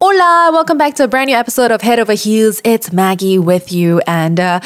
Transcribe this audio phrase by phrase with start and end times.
[0.00, 2.60] Hola, welcome back to a brand new episode of Head Over Heels.
[2.64, 4.02] It's Maggie with you.
[4.06, 4.60] And uh,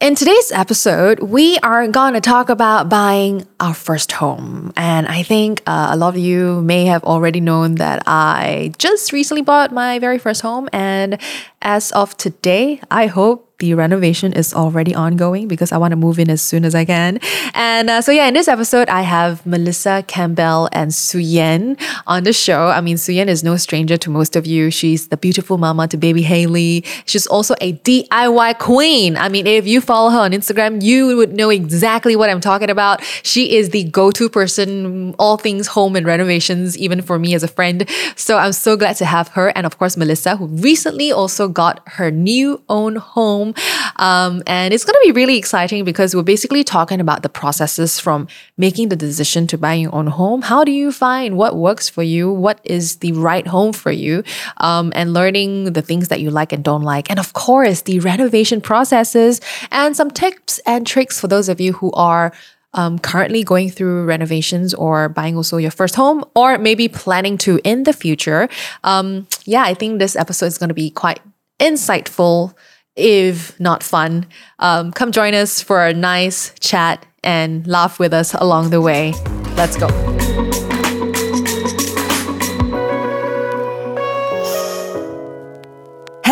[0.00, 4.72] in today's episode, we are going to talk about buying our first home.
[4.76, 9.12] And I think uh, a lot of you may have already known that I just
[9.12, 10.68] recently bought my very first home.
[10.72, 11.20] And
[11.62, 16.18] as of today, I hope the renovation is already ongoing because I want to move
[16.18, 17.18] in as soon as I can.
[17.54, 22.34] And uh, so, yeah, in this episode, I have Melissa Campbell and Suyen on the
[22.34, 22.66] show.
[22.66, 24.70] I mean, Suyen is no stranger to most of you.
[24.70, 26.84] She's the beautiful mama to baby Haley.
[27.06, 29.16] She's also a DIY queen.
[29.16, 32.68] I mean, if you follow her on Instagram, you would know exactly what I'm talking
[32.68, 33.02] about.
[33.22, 37.42] She is the go to person, all things home and renovations, even for me as
[37.42, 37.88] a friend.
[38.16, 39.48] So, I'm so glad to have her.
[39.56, 43.53] And of course, Melissa, who recently also got her new own home
[43.96, 48.00] um, and it's going to be really exciting because we're basically talking about the processes
[48.00, 50.42] from making the decision to buy your own home.
[50.42, 52.30] How do you find what works for you?
[52.30, 54.22] What is the right home for you?
[54.58, 57.10] Um, and learning the things that you like and don't like.
[57.10, 61.72] And of course, the renovation processes and some tips and tricks for those of you
[61.74, 62.32] who are
[62.74, 67.60] um, currently going through renovations or buying also your first home, or maybe planning to
[67.64, 68.48] in the future.
[68.82, 71.20] Um, yeah, I think this episode is going to be quite
[71.60, 72.54] insightful
[72.96, 74.26] if not fun.
[74.58, 79.14] Um, come join us for a nice chat and laugh with us along the way.
[79.56, 80.63] Let's go.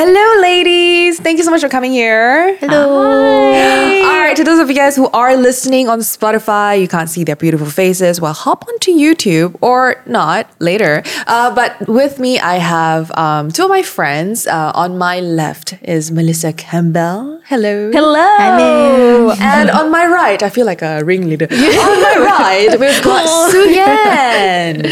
[0.05, 1.21] Hello, ladies.
[1.21, 2.57] Thank you so much for coming here.
[2.57, 3.53] Hello.
[3.53, 4.01] Hi.
[4.03, 7.23] All right, to those of you guys who are listening on Spotify, you can't see
[7.23, 8.21] their beautiful faces.
[8.21, 11.05] Well, hop onto YouTube or not later.
[11.29, 14.49] Uh, but with me, I have um, two of my friends.
[14.49, 17.41] Uh, on my left is Melissa Campbell.
[17.47, 17.93] Hello.
[17.93, 18.27] Hello.
[18.39, 19.31] Hello.
[19.39, 21.47] And on my right, I feel like a ringleader.
[21.53, 24.83] on my right, we've got Suyen.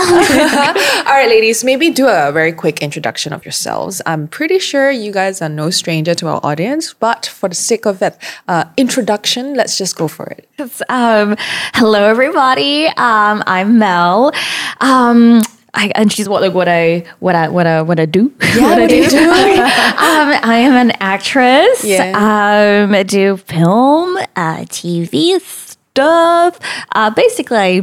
[1.05, 4.01] All right, ladies, maybe do a very quick introduction of yourselves.
[4.07, 7.85] I'm pretty sure you guys are no stranger to our audience, but for the sake
[7.85, 8.17] of that
[8.47, 10.49] uh, introduction, let's just go for it.
[10.89, 11.35] Um,
[11.75, 12.87] hello, everybody.
[12.87, 14.31] Um, I'm Mel.
[14.79, 15.41] Um,
[15.75, 18.33] I, and she's what like what I what I what I what I do.
[18.55, 19.17] Yeah, what, do you do?
[19.29, 21.85] um, I am an actress.
[21.85, 22.11] Yeah.
[22.17, 26.59] Um, I do film, uh, TV stuff.
[26.91, 27.79] Uh, basically, I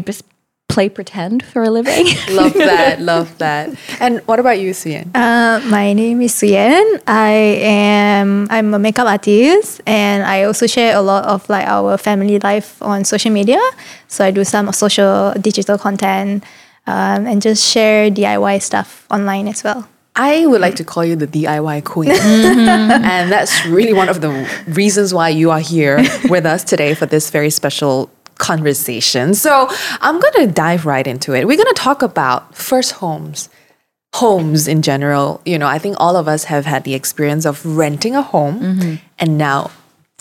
[0.69, 2.07] play pretend for a living.
[2.31, 3.75] love that, love that.
[4.01, 5.11] And what about you, Suyen?
[5.15, 7.03] Uh, my name is Suyen.
[7.07, 11.97] I am I'm a makeup artist, and I also share a lot of like our
[11.97, 13.61] family life on social media.
[14.07, 16.45] So I do some social digital content,
[16.87, 19.89] um, and just share DIY stuff online as well.
[20.19, 22.11] I would like to call you the DIY queen.
[22.11, 24.31] and that's really one of the
[24.67, 29.35] reasons why you are here with us today for this very special conversation.
[29.35, 29.69] So
[30.01, 31.47] I'm going to dive right into it.
[31.47, 33.49] We're going to talk about first homes,
[34.15, 35.41] homes in general.
[35.45, 38.99] You know, I think all of us have had the experience of renting a home
[39.19, 39.71] and now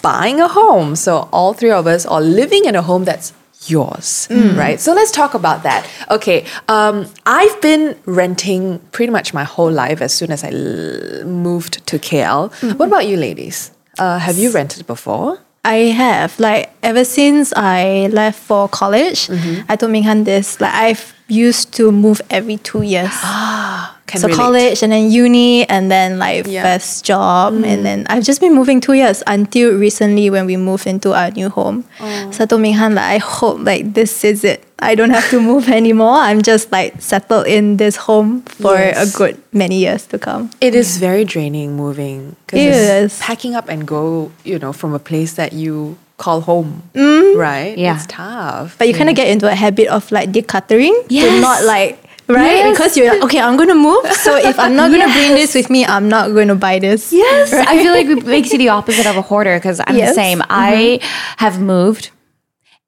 [0.01, 0.95] buying a home.
[0.95, 3.33] So all three of us are living in a home that's
[3.65, 4.79] yours, right?
[4.79, 5.87] So let's talk about that.
[6.11, 11.25] Okay, um, I've been renting pretty much my whole life as soon as I l-
[11.25, 12.51] moved to KL.
[12.77, 13.71] What about you, ladies?
[13.97, 15.39] Uh, have you rented before?
[15.67, 19.27] I have like ever since I left for college.
[19.27, 19.69] Mm-hmm.
[19.69, 23.11] I told Minghan this like I've used to move every two years.
[23.23, 24.37] Ah, can so relate.
[24.37, 26.63] college and then uni and then like Yeah.
[26.63, 27.83] first job and mm.
[27.83, 31.49] then I've just been moving two years until recently when we moved into our new
[31.49, 31.83] home.
[31.99, 32.31] Oh.
[32.31, 34.63] So I told Minghan like I hope like this is it.
[34.79, 36.15] I don't have to move anymore.
[36.15, 39.13] I'm just like settled in this home for Yes.
[39.13, 40.51] a good many years to come.
[40.61, 45.33] It is very draining moving because packing up and go, you know, from a place
[45.33, 47.35] that you call home, mm.
[47.37, 47.77] right?
[47.77, 47.95] Yeah.
[47.95, 48.77] It's tough.
[48.77, 51.41] But you kind of get into a habit of like decluttering to Yes.
[51.41, 52.75] not like right Yes.
[52.77, 55.69] because you're like okay I'm gonna move so if I'm not gonna bring this with
[55.69, 59.05] me I'm not gonna buy this Yes, I feel like it makes you the opposite
[59.05, 60.09] of a hoarder because I'm Yes.
[60.09, 60.39] the same.
[60.39, 60.51] Mm-hmm.
[60.51, 60.99] I
[61.37, 62.09] have moved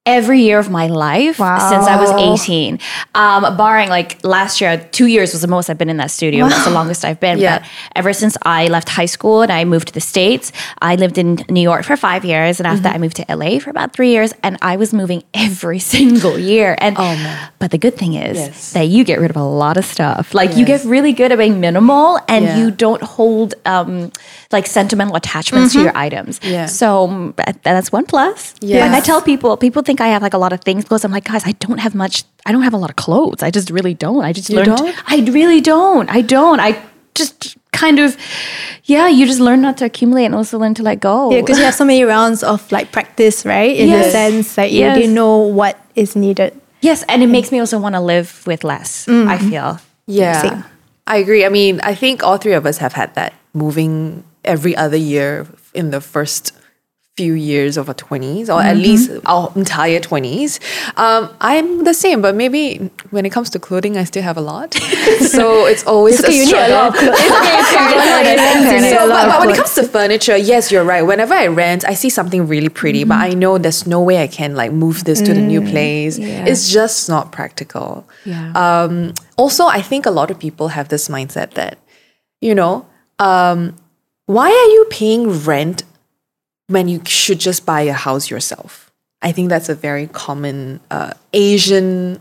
[0.06, 2.78] every year of my life since I was 18.
[3.14, 6.48] Um, barring like last year, two years was the most I've been in that studio.
[6.48, 7.38] That's the longest I've been.
[7.38, 7.58] Yeah.
[7.58, 11.18] But ever since I left high school and I moved to the States, I lived
[11.18, 12.58] in New York for five years.
[12.60, 14.32] And after that, I moved to LA for about three years.
[14.42, 16.76] And I was moving every single year.
[16.78, 18.72] And oh, but the good thing is Yes.
[18.72, 20.32] that you get rid of a lot of stuff.
[20.34, 22.56] Like you get really good at being minimal and Yeah.
[22.58, 24.10] you don't hold um,
[24.50, 26.40] like sentimental attachments to your items.
[26.42, 26.66] Yeah.
[26.66, 28.54] So um, that's one plus.
[28.60, 28.90] Yes.
[28.90, 31.10] Like I tell people, people think I have like a lot of things because I'm
[31.10, 32.22] like, guys, I don't have much.
[32.46, 33.42] I don't have a lot of clothes.
[33.42, 34.22] I just really don't.
[34.22, 34.76] I just You learned.
[34.76, 34.94] don't?
[35.10, 36.08] I really don't.
[36.08, 36.60] I don't.
[36.60, 36.70] I
[37.14, 38.16] just kind of,
[38.84, 39.08] yeah.
[39.08, 41.16] You just learn not to accumulate and also learn to let go.
[41.32, 44.06] yeah because you have so many rounds of like practice right in Yes.
[44.06, 44.96] the sense that you Yes.
[44.96, 46.52] already know what is needed
[46.82, 49.06] Yes, and it makes me also want to live with less.
[49.08, 49.50] I mm-hmm.
[49.50, 49.70] feel.
[50.06, 50.40] Yeah.
[50.42, 50.64] Same.
[51.06, 51.44] I agree.
[51.44, 55.46] I mean, I think all three of us have had that moving every other year
[55.74, 56.54] in the first
[57.20, 60.58] few years of our 20s or at least our entire 20s
[61.04, 64.46] um, i'm the same but maybe when it comes to clothing i still have a
[64.52, 64.74] lot
[65.34, 67.16] so it's always a you need a struggle lot of clothes.
[68.90, 71.02] so, but, but when it comes to furniture, yes, you're right.
[71.02, 74.26] Whenever I rent, I see something really pretty, but I know there's no way I
[74.26, 76.18] can like move this to the new place.
[76.18, 78.08] It's just not practical.
[78.24, 78.52] Yeah.
[78.54, 81.78] Um, also, I think a lot of people have this mindset that,
[82.40, 82.86] you know,
[83.18, 83.76] um,
[84.26, 85.82] why are you paying rent
[86.70, 88.90] when you should just buy a house yourself?
[89.22, 92.20] I think that's a very common uh, Asian.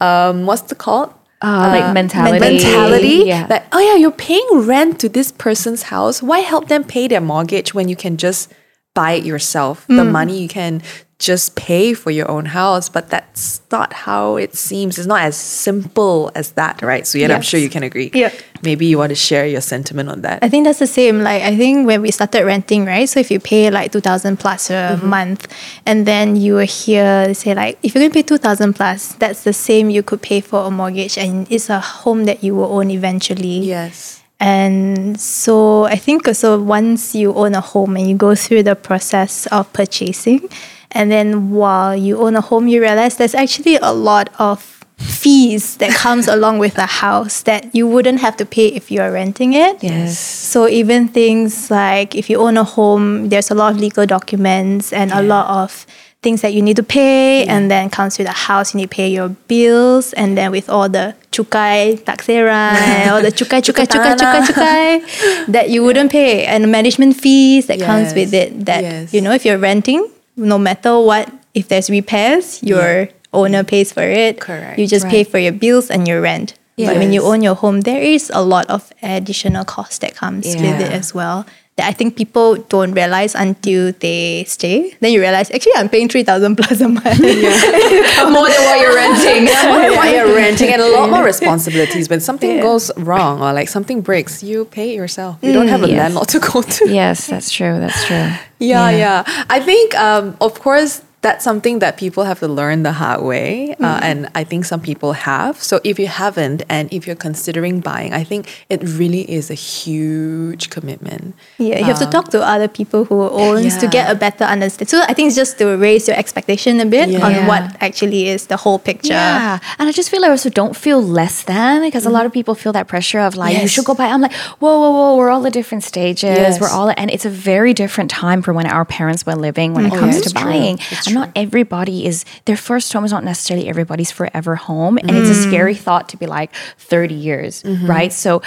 [0.00, 1.12] Um, what's the called?
[1.42, 2.38] Uh, like mentality.
[2.40, 3.46] mentality Yeah.
[3.48, 7.20] Like, oh yeah you're paying rent to this person's house why help them pay their
[7.20, 8.50] mortgage when you can just
[8.94, 10.80] buy it yourself the money you can
[11.18, 15.34] just pay for your own house but that's not how it seems it's not as
[15.34, 18.30] simple as that right so yeah i'm sure you can agree Yeah.
[18.62, 21.22] maybe you want to share your sentiment on that I think that's the same.
[21.22, 23.08] Like I think when we started renting, right?
[23.08, 25.08] So if you pay like two thousand plus a mm-hmm.
[25.08, 25.48] month,
[25.84, 29.42] and then you were here, say like if you're gonna pay two thousand plus, that's
[29.42, 32.70] the same you could pay for a mortgage, and it's a home that you will
[32.72, 33.58] own eventually.
[33.66, 38.62] yes And so I think also once you own a home and you go through
[38.64, 40.48] the process of purchasing,
[40.92, 45.76] and then while you own a home, you realize there's actually a lot of fees
[45.76, 49.52] that comes along with a house that you wouldn't have to pay if you're renting
[49.52, 49.82] it.
[49.82, 50.18] Yes.
[50.18, 54.92] So even things like if you own a home, there's a lot of legal documents
[54.92, 55.86] and a lot of
[56.22, 58.96] things that you need to pay and then comes with a house you need to
[58.96, 64.16] pay your bills and then with all the cukai taksiran all the cukai cukai cukai
[64.16, 69.14] cukai cukai that you wouldn't pay and management fees that comes with it that Yes.
[69.14, 70.02] you know if you're renting
[70.36, 74.40] no matter what if there's repairs your owner pays for it.
[74.40, 74.78] Correct.
[74.78, 76.54] you just pay for your bills and your rent.
[76.78, 80.44] But when you own your home there is a lot of additional cost that comes
[80.46, 84.96] with it as well that I think people don't realize until they stay.
[85.00, 87.04] Then you realize actually I'm paying three thousand plus a month.
[87.06, 92.08] more than what you're renting more than what you're renting and a lot more responsibilities
[92.08, 95.82] when something goes wrong or like something breaks you pay it yourself you don't have
[95.82, 95.98] a yes.
[95.98, 97.78] landlord to go to Yes, that's true.
[97.78, 98.30] That's true.
[98.58, 99.22] Yeah, yeah.
[99.50, 103.72] I think, um, of course, that's something that people have to learn the hard way.
[103.72, 104.08] Uh, mm-hmm.
[104.08, 105.54] and I think some people have.
[105.70, 108.42] So if you haven't, and if you're considering buying, I think
[108.74, 111.34] it really is a huge commitment.
[111.58, 114.44] Yeah, you have to talk to um, other people who owns to get a better
[114.44, 114.92] understanding.
[114.94, 118.46] So I think it's just to raise your expectation a bit on what actually is
[118.46, 119.18] the whole picture.
[119.18, 119.58] Yeah.
[119.78, 122.14] And I just feel I also don't feel less than because a mm-hmm.
[122.18, 124.06] lot of people feel that pressure of like, you should go buy.
[124.14, 126.38] I'm like, whoa, whoa, whoa, we're all at different stages.
[126.38, 126.60] Yes.
[126.60, 129.86] We're all, and it's a very different time from when our parents were living when
[129.86, 130.44] it Oh, comes yeah, to true.
[130.44, 130.78] buying.
[131.16, 134.98] Not everybody is, their first home is not necessarily everybody's forever home.
[134.98, 135.48] And it's a mm.
[135.48, 137.86] scary thought to be like 30 years, mm-hmm.
[137.86, 138.12] right?
[138.12, 138.42] So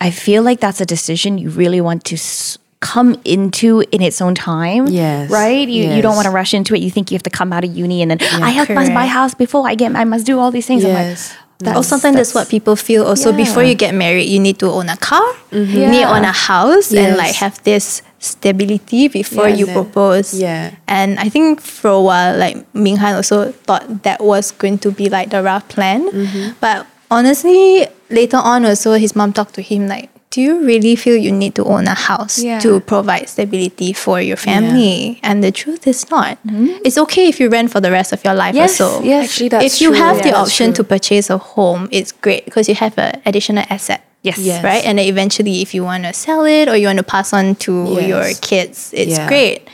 [0.00, 2.16] I feel like that's a decision you really want to.
[2.16, 5.30] S- come into in its own time Yes.
[5.30, 7.50] right you, you don't want to rush into it you think you have to come
[7.50, 9.08] out of uni and then i have must buy correct.
[9.08, 11.34] house before i get i must do all these things i'm like Yes.
[11.78, 14.90] or sometimes that's, what people feel also before you get married you need to own
[14.90, 15.72] a car mm-hmm.
[15.72, 19.58] you need to own a house and like have this stability before Yes.
[19.60, 20.72] you propose Yeah.
[20.88, 25.08] and i think for a while like minghan also thought that was going to be
[25.08, 26.56] like the rough plan Mm-hmm.
[26.60, 31.14] but honestly later on also his mom talked to him like do you really feel
[31.16, 32.58] you need to own a house Yeah.
[32.66, 35.20] to provide stability for your family?
[35.22, 36.38] And the truth is not.
[36.82, 39.02] It's okay if you rent for the rest of your life Yes, or so.
[39.06, 39.30] yes.
[39.30, 39.98] Actually, that's if you true.
[40.02, 43.62] have Yeah, the option to purchase a home, it's great because you have an additional
[43.70, 44.02] asset.
[44.24, 44.38] Yes.
[44.38, 44.64] Yes.
[44.64, 44.82] Right?
[44.84, 47.54] And then eventually, if you want to sell it or you want to pass on
[47.56, 48.08] to Yes.
[48.08, 49.28] your kids, it's Yeah.
[49.28, 49.68] great.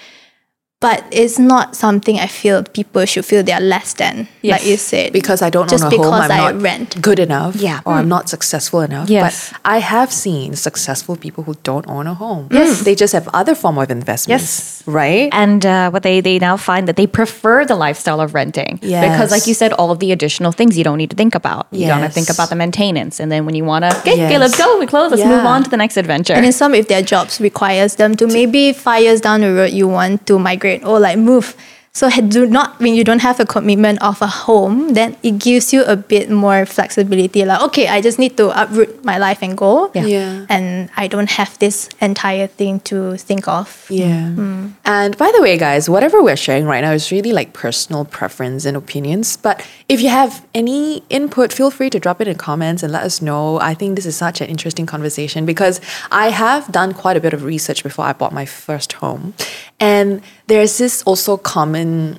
[0.80, 5.12] But it's not something I feel people should feel they're less than, like you said.
[5.12, 7.02] because I don't Just own a home, because I'm I not rent.
[7.02, 7.80] good enough, Yeah.
[7.84, 9.10] or I'm not successful enough.
[9.10, 9.50] Yes.
[9.52, 12.48] But I have seen successful people who don't own a home.
[12.50, 14.42] Yes, they just have other form of investments.
[14.42, 14.82] Yes.
[14.86, 15.28] right.
[15.32, 19.04] And uh, what they they now find that they prefer the lifestyle of renting Yes.
[19.04, 21.66] because, like you said, all of the additional things you don't need to think about.
[21.72, 24.14] You don't have to think about the maintenance, and then when you want to, okay,
[24.14, 26.32] okay, let's go, we close, let's move on to the next adventure.
[26.32, 29.72] And then some, if their jobs requires them to maybe five years down the road,
[29.76, 31.56] you want to migrate or like move.
[31.92, 35.72] So do not when you don't have a commitment of a home, then it gives
[35.72, 37.44] you a bit more flexibility.
[37.44, 39.90] Like okay, I just need to uproot my life and go.
[39.92, 40.06] Yeah.
[40.06, 40.46] Yeah.
[40.48, 43.86] And I don't have this entire thing to think of.
[43.90, 44.30] Yeah.
[44.30, 44.74] Mm.
[44.84, 48.64] And by the way, guys, whatever we're sharing right now is really like personal preference
[48.64, 49.36] and opinions.
[49.36, 53.02] But if you have any input, feel free to drop it in comments and let
[53.02, 53.58] us know.
[53.58, 55.80] I think this is such an interesting conversation because
[56.12, 59.34] I have done quite a bit of research before I bought my first home.
[59.80, 62.18] And there's this also common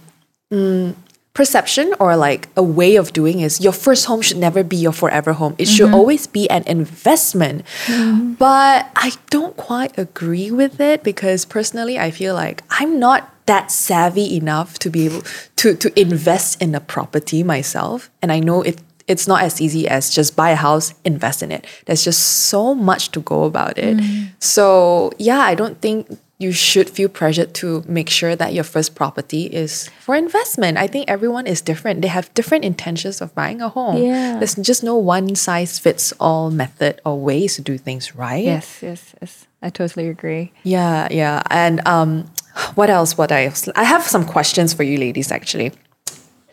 [0.52, 0.96] mm,
[1.34, 4.92] perception or like a way of doing is your first home should never be your
[4.92, 5.56] forever home.
[5.58, 5.96] It should mm-hmm.
[5.96, 7.66] always be an investment.
[7.86, 8.34] Mm-hmm.
[8.34, 13.72] But I don't quite agree with it because personally I feel like I'm not that
[13.72, 15.24] savvy enough to be able
[15.58, 18.10] to to invest in a property myself.
[18.22, 21.52] And I know it it's not as easy as just buy a house, invest in
[21.52, 21.66] it.
[21.86, 23.98] There's just so much to go about it.
[23.98, 24.26] Mm-hmm.
[24.40, 26.08] So yeah, I don't think
[26.42, 30.76] you should feel pressured to make sure that your first property is for investment.
[30.78, 32.02] I think everyone is different.
[32.02, 34.02] They have different intentions of buying a home.
[34.02, 34.40] Yeah.
[34.40, 38.44] There's just no one size fits all method or ways to do things, right?
[38.44, 39.48] Yes, yes, yes.
[39.62, 40.52] I totally agree.
[40.64, 41.44] Yeah, yeah.
[41.52, 42.26] And um,
[42.74, 43.18] what else?
[43.18, 43.70] What else?
[43.76, 45.74] I have some questions for you ladies actually.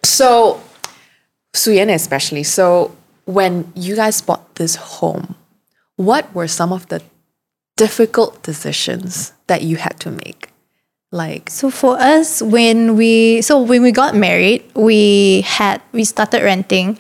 [0.05, 0.61] So,
[1.55, 2.43] Suyen especially.
[2.43, 5.35] So, when you guys bought this home,
[5.97, 7.03] what were some of the
[7.77, 10.49] difficult decisions that you had to make?
[11.11, 16.43] Like, So for us, when we so when we got married, we had we started
[16.43, 16.99] renting,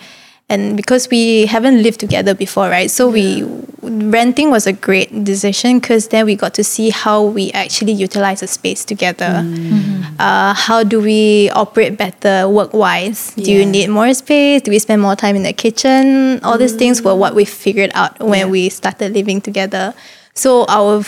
[0.48, 2.90] and because we haven't lived together before, right?
[2.90, 3.44] So we
[3.82, 8.40] renting was a great decision because then we got to see how we actually utilize
[8.40, 9.44] the space together.
[10.18, 13.34] Uh, how do we operate better work wise?
[13.34, 14.62] Do you need more space?
[14.62, 16.40] Do we spend more time in the kitchen?
[16.42, 19.92] All these things were what we figured out when we started living together.
[20.34, 21.04] So our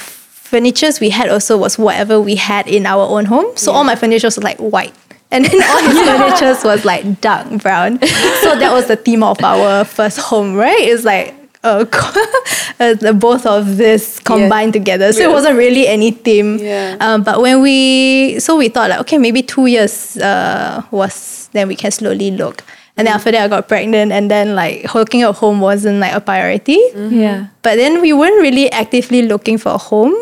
[0.50, 3.57] furnitures we had also was whatever we had in our own home.
[3.57, 4.92] So all my furniture was like white.
[5.30, 8.00] And then all his furniture was like dark brown.
[8.42, 10.80] So that was the theme of our first home, right?
[10.80, 11.85] It's like uh,
[12.80, 15.12] uh, the both of this combined together.
[15.12, 16.59] So it wasn't really any theme.
[16.59, 16.97] Yeah.
[16.99, 21.69] Um, but when we, so we thought like, okay, maybe two years uh, was, then
[21.69, 22.64] we can slowly look.
[22.97, 26.12] And then after that, I got pregnant, and then like working at home wasn't like
[26.12, 26.78] a priority.
[26.95, 27.47] Yeah.
[27.62, 30.14] But then we weren't really actively looking for a home.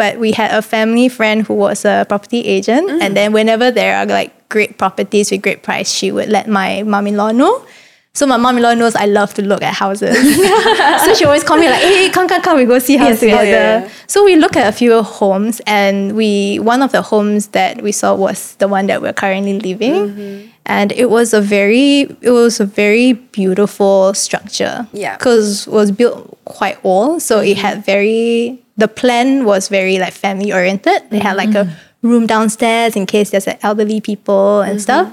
[0.00, 2.88] But we had a family friend who was a property agent.
[2.88, 3.02] Mm.
[3.02, 6.82] And then whenever there are like great properties with great price, she would let my
[6.84, 7.66] mom-in-law know.
[8.14, 10.16] So my mom-in-law knows I love to look at houses.
[11.04, 13.20] so she always call me like, hey, come, come, come, we go see house Yes,
[13.20, 13.44] together.
[13.44, 13.90] Yeah, yeah.
[14.06, 17.92] So we look at a few homes and we one of the homes that we
[17.92, 19.92] saw was the one that we're currently living.
[19.92, 20.48] Mm-hmm.
[20.64, 24.88] And it was a very it was a very beautiful structure.
[24.94, 25.18] Yeah.
[25.18, 27.20] Because it was built quite old.
[27.20, 27.60] So it mm-hmm.
[27.60, 31.10] had very the plan was very like family oriented.
[31.10, 31.68] They had like a
[32.02, 35.12] room downstairs in case there's like, elderly people and stuff.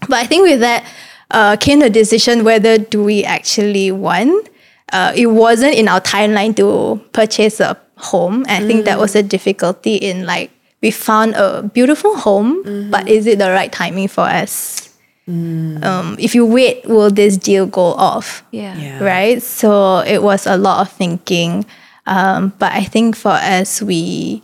[0.00, 0.84] But I think with that
[1.30, 4.48] uh, came the decision whether do we actually want.
[4.92, 8.44] Uh, it wasn't in our timeline to purchase a home.
[8.48, 10.50] I think that was a difficulty in like
[10.80, 14.88] we found a beautiful home, but is it the right timing for us?
[15.28, 18.42] Um, if you wait, will this deal go off?
[18.50, 18.74] Yeah.
[18.78, 19.04] Yeah.
[19.04, 19.42] Right.
[19.42, 21.66] So it was a lot of thinking.
[22.08, 24.42] Um, but I think for us, we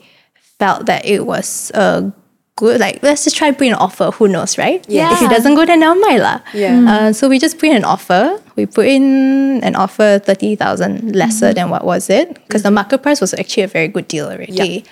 [0.59, 2.13] felt that it was a
[2.57, 4.11] good, like, let's just try put an offer.
[4.13, 4.85] Who knows, right?
[4.89, 5.13] Yeah.
[5.13, 6.23] If it doesn't go, then never mind.
[6.53, 6.85] Yeah.
[6.89, 8.39] Uh, so we just put in an offer.
[8.55, 12.35] We put in an offer 30,000 lesser than what was it?
[12.47, 14.85] Because the market price was actually a very good deal already.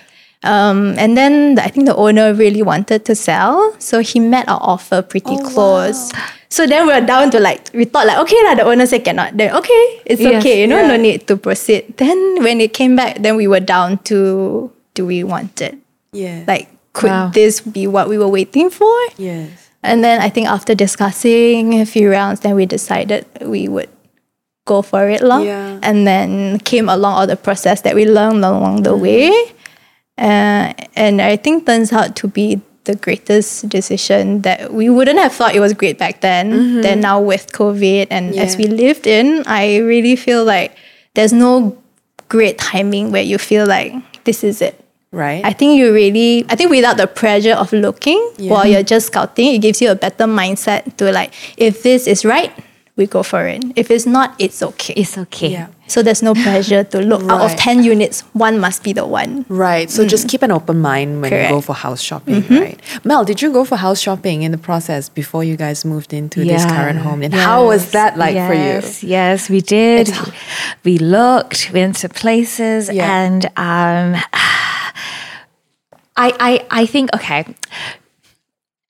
[0.44, 3.76] Um, and then the- I think the owner really wanted to sell.
[3.78, 6.10] So he met our offer pretty close.
[6.52, 9.00] So then we were down to like, we thought like, okay, lah, the owner said
[9.08, 9.32] cannot.
[9.40, 10.36] Then, okay, it's Yes.
[10.44, 10.92] okay, you know, Yeah.
[10.92, 11.96] no need to proceed.
[11.96, 15.80] Then when it came back, then we were down to, do we want it?
[16.12, 16.44] Yeah.
[16.46, 17.32] Like, could Wow.
[17.32, 18.92] this be what we were waiting for?
[19.16, 19.48] yes.
[19.82, 23.88] And then I think after discussing a few rounds, then we decided we would
[24.68, 25.22] go for it.
[25.24, 25.40] Lor.
[25.42, 25.80] Yeah.
[25.82, 29.32] And then came along all the process that we learned along the way.
[30.20, 35.32] Uh, and I think turns out to be the greatest decision that we wouldn't have
[35.32, 36.50] thought it was great back then.
[36.50, 36.80] Mm-hmm.
[36.82, 40.76] Then now with COVID and as we lived in, I really feel like
[41.14, 41.78] there's no
[42.28, 43.92] great timing where you feel like
[44.24, 44.78] this is it.
[45.12, 45.44] Right.
[45.44, 49.54] I think you really, I think without the pressure of looking while you're just scouting,
[49.54, 52.50] it gives you a better mindset to like, if this is right,
[52.96, 53.64] we go for it.
[53.74, 54.92] If it's not, it's okay.
[54.94, 55.48] It's okay.
[55.48, 55.68] yeah.
[55.86, 59.46] so there's no pressure to look out of 10 units, one must be the one.
[59.48, 59.90] Right.
[59.90, 62.78] So just keep an open mind when you go for house shopping, right?
[63.04, 66.44] Mel, did you go for house shopping in the process before you guys moved into
[66.44, 67.22] this current home?
[67.22, 68.60] And how was that like for you?
[68.60, 70.10] Yes, yes, we did.
[70.84, 73.10] We looked, we went to places, Yeah.
[73.24, 74.22] and um,
[76.16, 77.46] I, I, I think okay.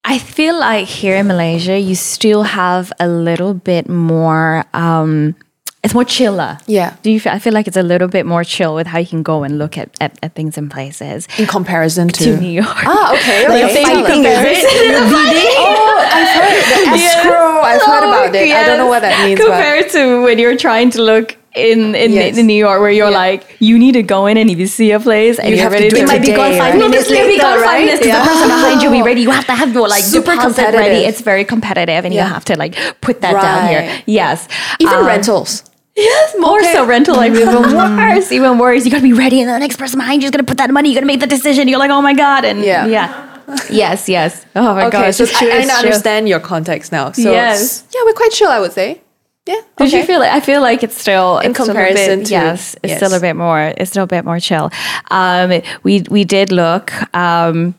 [0.04, 4.64] I feel like here in Malaysia, you still have a little bit more.
[4.74, 5.36] Um,
[5.84, 6.58] it's more chiller.
[6.66, 6.96] Yeah.
[7.02, 7.18] Do you?
[7.20, 9.42] Feel, I feel like it's a little bit more chill with how you can go
[9.42, 11.26] and look at, at, at things and places.
[11.38, 12.66] In comparison to, To New York.
[12.86, 13.48] Ah, okay.
[13.48, 13.82] Like okay.
[13.82, 14.64] a Tell fighting, is it?
[15.58, 17.60] Oh, I've heard the escrow.
[17.62, 18.50] I've heard about it.
[18.52, 19.40] I don't know what that means.
[19.40, 22.36] But Compared to when you're trying to look in in, Yes.
[22.38, 23.24] in New York where you're Yeah.
[23.26, 25.64] like you need to go in and if you see a place and You you're
[25.64, 26.78] have to ready do it It might be gone today, five right?
[26.90, 27.84] minutes Maybe later, gone five right?
[27.84, 29.20] minutes 'cause the person behind you be ready.
[29.22, 30.72] You have to have your like Super deposit ready.
[30.76, 31.08] competitive.
[31.08, 32.26] It's very competitive, and Yeah.
[32.26, 33.82] you have to like put that down here.
[34.06, 34.48] Yes,
[34.80, 35.64] Even Um, rentals.
[35.94, 36.72] Yes, more Okay.
[36.72, 38.86] so rental like even worse, even worse.
[38.86, 40.88] You gotta be ready, and the next person behind you is gonna put that money.
[40.88, 41.68] You gotta make the decision.
[41.68, 42.86] You're like, oh my god, and Yeah.
[42.86, 43.08] yeah,
[43.68, 44.46] yes, yes.
[44.56, 45.48] Oh my Okay, gosh, so it's true.
[45.50, 45.78] I, I it's true.
[45.90, 47.12] understand your context now.
[47.12, 47.84] So Yes.
[47.94, 49.02] yeah, we're quite chill, I would say.
[49.46, 49.60] Yeah.
[49.76, 52.32] Did you feel like I feel like it's still In it's still comparison bit, to-
[52.32, 54.70] yes, it's still a bit more it's still a bit more chill.
[55.10, 57.74] Um, we we did look, um,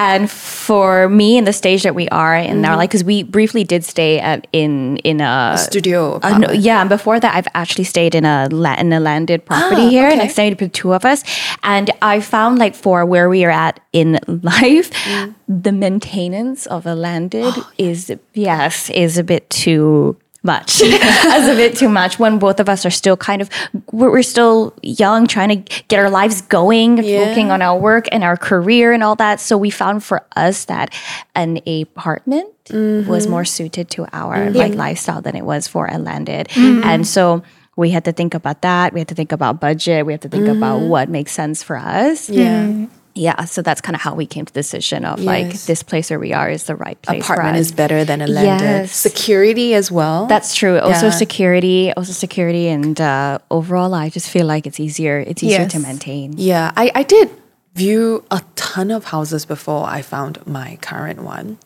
[0.00, 3.62] and for me in the stage that we are in our life, because we briefly
[3.62, 7.84] did stay at in in a, studio uh, no, yeah, and before that, I've actually
[7.84, 8.48] stayed in a
[8.80, 10.28] in a landed property Ah, here, and okay.
[10.28, 11.22] I stayed with two of us.
[11.62, 15.34] And I found like for where we are at in life, Mm.
[15.46, 20.16] the maintenance of a landed Oh, is yes is a bit too
[20.48, 20.80] much.
[20.82, 23.48] It's a bit too much when both of us are still kind of
[23.92, 27.28] we're, still young, trying to get our lives going, Yeah.
[27.28, 29.40] working on our work and our career and all that.
[29.40, 30.88] So we found for us that
[31.34, 33.08] an apartment Mm-hmm.
[33.08, 36.48] was more suited to our like lifestyle than it was for a landed.
[36.52, 36.84] Mm-hmm.
[36.84, 37.40] And so
[37.80, 38.92] we had to think about that.
[38.92, 40.04] We had to think about budget.
[40.04, 40.92] We had to think about Mm-hmm.
[40.92, 42.28] what makes sense for us.
[42.28, 42.86] Yeah.
[43.18, 43.44] Yeah.
[43.44, 46.18] So that's kind of how we came to the decision of like this place where
[46.18, 48.64] we are is the right place Apartment is better than a landed.
[48.64, 48.92] Yes.
[48.92, 50.26] Security as well.
[50.26, 50.78] That's true.
[50.78, 51.10] Also Yeah.
[51.24, 55.18] security, also security, and uh, overall, I just feel like it's easier.
[55.18, 56.34] It's easier to maintain.
[56.36, 57.30] Yeah, I, I did
[57.74, 61.58] view a ton of houses before I found my current one.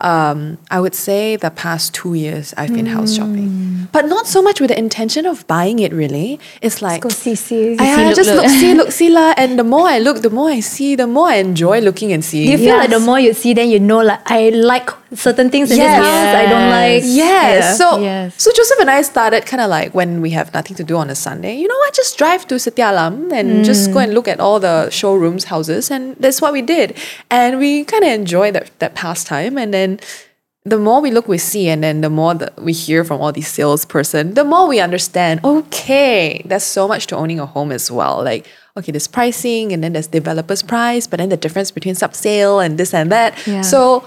[0.00, 4.42] Um, I would say the past two years I've been house shopping, but not so
[4.42, 5.92] much with the intention of buying it.
[5.92, 7.78] Really, it's like Go see, see.
[7.78, 8.42] I, I look, just look.
[8.42, 9.32] look, see, look, see lah.
[9.38, 12.22] And the more I look, the more I see, the more I enjoy looking and
[12.22, 12.44] seeing.
[12.46, 15.50] Do you feel like the more you see, then you know like I like certain
[15.50, 15.98] things in Yes.
[15.98, 17.02] this house, I don't like.
[17.04, 17.16] Yes.
[17.16, 17.72] Yeah.
[17.74, 18.34] So Yes.
[18.38, 21.10] so Joseph and I started kind of like when we have nothing to do on
[21.10, 21.94] a Sunday, you know what?
[21.94, 23.64] Just drive to Setia Alam and mm.
[23.64, 26.96] just go and look at all the showrooms, houses, and that's what we did.
[27.30, 29.58] And we kind of enjoyed that that pastime.
[29.58, 30.00] And then
[30.64, 33.32] the more we look, we see, and then the more that we hear from all
[33.32, 35.40] these salesperson, the more we understand.
[35.44, 38.22] Okay, there's so much to owning a home as well.
[38.22, 42.60] Like okay, there's pricing, and then there's developer's price, but then the difference between sub-sale
[42.60, 43.34] and this and that.
[43.46, 43.62] Yeah.
[43.62, 44.04] So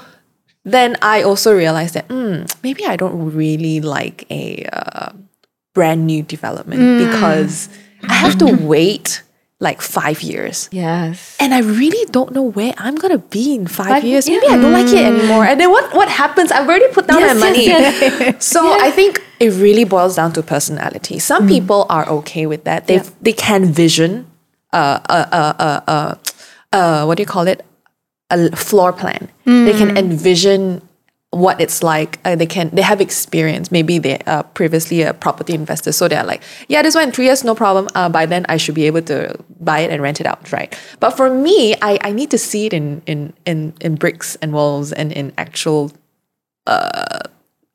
[0.72, 5.12] then I also realized that mm, maybe I don't really like a uh,
[5.74, 7.70] brand new development because
[8.08, 9.24] I have to wait
[9.62, 10.70] like five years.
[10.72, 11.36] Yes.
[11.40, 14.28] And I really don't know where I'm gonna be in five, Five- years.
[14.28, 14.40] yeah.
[14.40, 15.44] Maybe I don't like it anymore.
[15.46, 16.52] And then what, what happens?
[16.52, 17.66] I've already put down Yes, my money.
[17.68, 21.20] yes, So I think it really boils down to personality.
[21.20, 22.88] Some people are okay with that.
[22.88, 24.28] They they can vision
[24.72, 26.16] uh uh uh uh uh,
[26.72, 27.66] uh what do you call it?
[28.32, 29.28] A floor plan.
[29.46, 30.82] They can envision
[31.32, 32.20] what it's like.
[32.26, 33.72] Uh, they can they have experience.
[33.72, 37.26] Maybe they are previously a property investor, so they're like, yeah, this one in three
[37.26, 37.88] years, no problem.
[37.96, 40.78] Uh, by then I should be able to buy it and rent it out, right?
[41.00, 44.54] But for me, I, I need to see it in in in in bricks and
[44.54, 45.92] walls and in actual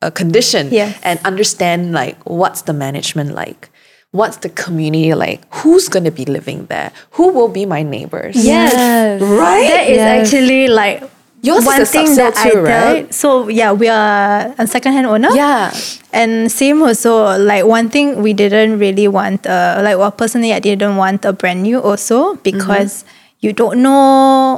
[0.01, 0.97] a condition Yes.
[1.03, 3.69] and understand like what's the management like
[4.15, 8.35] what's the community like who's going to be living there who will be my neighbors
[8.39, 9.19] Yes.
[9.21, 10.09] right That is Yes.
[10.31, 11.03] actually like
[11.45, 12.93] Yours is one a thing that I too, tell.
[12.95, 13.05] right?
[13.13, 15.29] So yeah, we are a second-hand owner.
[15.37, 15.69] yeah
[16.09, 20.59] And same also, like one thing we didn't really want, uh, like well, personally, I
[20.63, 23.05] didn't want a brand new also because
[23.45, 24.57] you don't know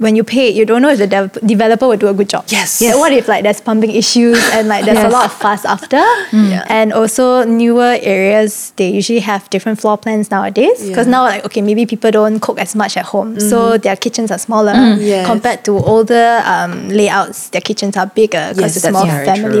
[0.00, 2.44] when you pay, you don't know if the dev- developer will do a good job.
[2.48, 2.80] Yes.
[2.80, 2.96] Yeah.
[2.96, 6.00] What if like there's pumping issues and like there's a lot of fuss after?
[6.32, 6.64] Yeah.
[6.68, 10.80] And also newer areas, they usually have different floor plans nowadays.
[10.88, 11.10] Because Yeah.
[11.16, 14.38] now like okay, maybe people don't cook as much at home, so their kitchens are
[14.38, 15.26] smaller Yes.
[15.26, 17.50] compared to older um, layouts.
[17.50, 19.60] Their kitchens are bigger because Yes, it's more very family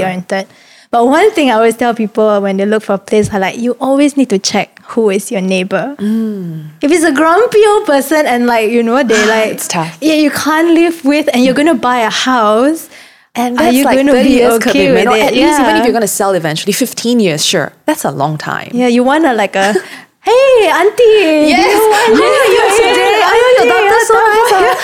[0.90, 3.58] But one thing I always tell people when they look for a place, are like
[3.58, 5.94] you always need to check who is your neighbor.
[6.00, 6.70] Mm.
[6.82, 9.98] If it's a grumpy old person and like you know they ah, like It's tough.
[10.00, 12.88] Yeah, you can't live with, and you're gonna buy a house.
[13.36, 15.22] and Are that's you like going to 30 be years okay with or it?
[15.22, 18.34] at least even if you're going to sell eventually 15 years sure that's a long
[18.36, 19.70] time Yeah, you want to like a
[20.30, 21.46] hey auntie.
[21.46, 21.70] Yes.
[21.70, 23.22] you want How are you today?
[23.22, 24.09] Auntie, daughter's so your nice.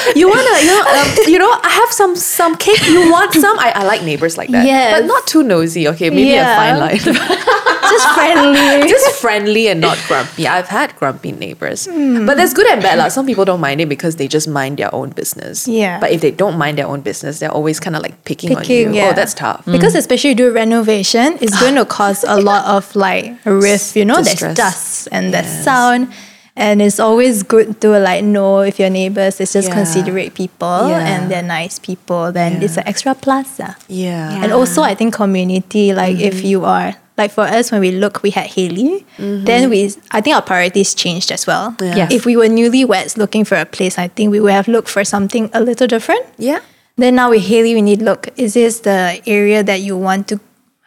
[0.16, 2.86] You wanna, you know, um, you know, I have some some cake.
[2.88, 3.58] You want some?
[3.58, 4.64] I, I like neighbors like that.
[4.64, 5.00] Yes.
[5.00, 5.88] But not too nosy.
[5.88, 6.98] Okay, maybe a fine line.
[7.86, 8.88] Just friendly.
[8.88, 10.46] Just friendly and not grumpy.
[10.48, 11.86] I've had grumpy neighbors.
[11.86, 12.26] Hmm.
[12.26, 12.98] But there's good and bad.
[12.98, 15.68] Like some people don't mind it because they just mind their own business.
[15.68, 16.00] Yeah.
[16.00, 18.88] But if they don't mind their own business, they're always kind of like picking, Picking,
[18.88, 19.00] on you.
[19.00, 19.10] yeah.
[19.10, 19.64] Oh, that's tough.
[19.66, 23.94] Because especially you do renovation, it's going to cause a lot of like risk.
[23.94, 24.40] You know, Distress.
[24.40, 26.12] there's dust and there's sound,
[26.56, 29.74] and it's always good to like know if your neighbors is just Yeah.
[29.74, 31.06] considerate people Yeah.
[31.06, 32.32] and they're nice people.
[32.32, 32.64] Then Yeah.
[32.64, 33.60] it's an extra plus.
[33.60, 33.76] ah.
[33.88, 34.42] Yeah.
[34.42, 38.20] And also, I think community, like if you are Like for us, when we look,
[38.22, 39.06] we had Haley.
[39.16, 41.72] Then we, I think our priorities changed as well.
[41.80, 42.12] Yes.
[42.12, 45.02] If we were newlyweds looking for a place, I think we would have looked for
[45.02, 46.26] something a little different.
[46.36, 46.60] Yeah.
[47.00, 48.28] Then now with Haley, we need look.
[48.36, 50.40] Is this the area that you want to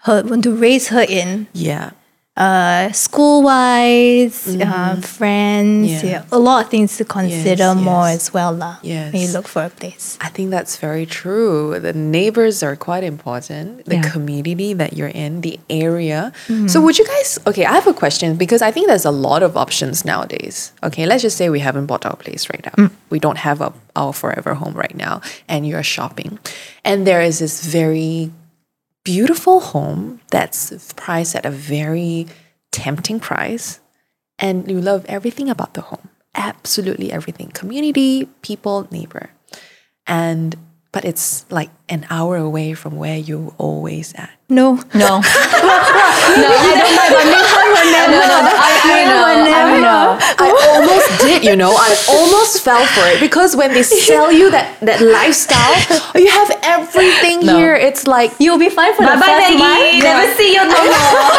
[0.05, 1.47] her want to raise her in?
[1.53, 1.97] Yeah.
[2.39, 6.07] Uh, school wise, uh, friends, Mm-hmm.
[6.07, 6.23] Yeah.
[6.23, 6.23] yeah.
[6.31, 8.15] a lot of things to consider Yes, more yes.
[8.15, 8.77] as well, lah.
[8.81, 9.11] Yes.
[9.11, 10.17] When you look for a place.
[10.21, 11.79] I think that's very true.
[11.79, 13.83] The neighbors are quite important.
[13.85, 14.07] The Yeah.
[14.15, 16.31] community that you're in, the area.
[16.71, 17.39] So, would you guys?
[17.45, 20.71] Okay, I have a question because I think there's a lot of options nowadays.
[20.81, 22.89] Okay, let's just say we haven't bought our place right now.
[23.11, 25.19] We don't have a, our forever home right now,
[25.51, 26.39] and you're shopping,
[26.87, 28.31] and there is this very
[29.09, 32.27] beautiful home that's priced at a very
[32.71, 33.79] tempting price
[34.37, 36.09] and you love everything about the home.
[36.35, 37.49] Absolutely everything.
[37.49, 39.31] Community people neighbor.
[40.05, 40.55] And
[40.91, 44.75] but it's like an hour away from where you always at No.
[44.93, 45.21] No.
[45.21, 47.53] no, I don't mind, but never,
[47.93, 48.17] never.
[48.17, 50.17] No, no, I, I know, I know.
[50.41, 51.73] I almost did, you know.
[51.77, 55.77] I almost fell for it because when they sell you that that lifestyle,
[56.17, 57.57] you have everything No.
[57.57, 57.75] here.
[57.75, 60.01] It's like You'll be fine for Bye the bye, first Maggie.
[60.01, 60.03] month.
[60.03, 61.29] Never see you no more.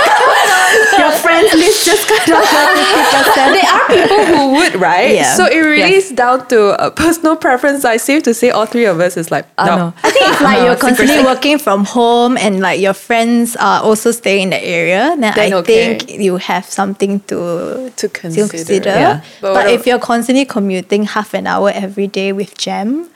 [1.03, 3.51] Your friends list just cut off fifty percent.
[3.59, 5.15] there are people who would, right?
[5.15, 5.35] Yeah.
[5.35, 6.11] So it really Yes.
[6.11, 7.85] is down to a personal preference.
[7.85, 9.77] I safe to say all three of us is like I no.
[9.77, 9.89] know.
[10.05, 14.45] I think like you're constantly working from home and like your friends are also staying
[14.45, 15.99] in the area, then, Then I okay.
[15.99, 18.91] think you have something to To consider.
[18.91, 19.21] Yeah.
[19.41, 23.09] But But, if you're constantly commuting half an hour every day with Jam,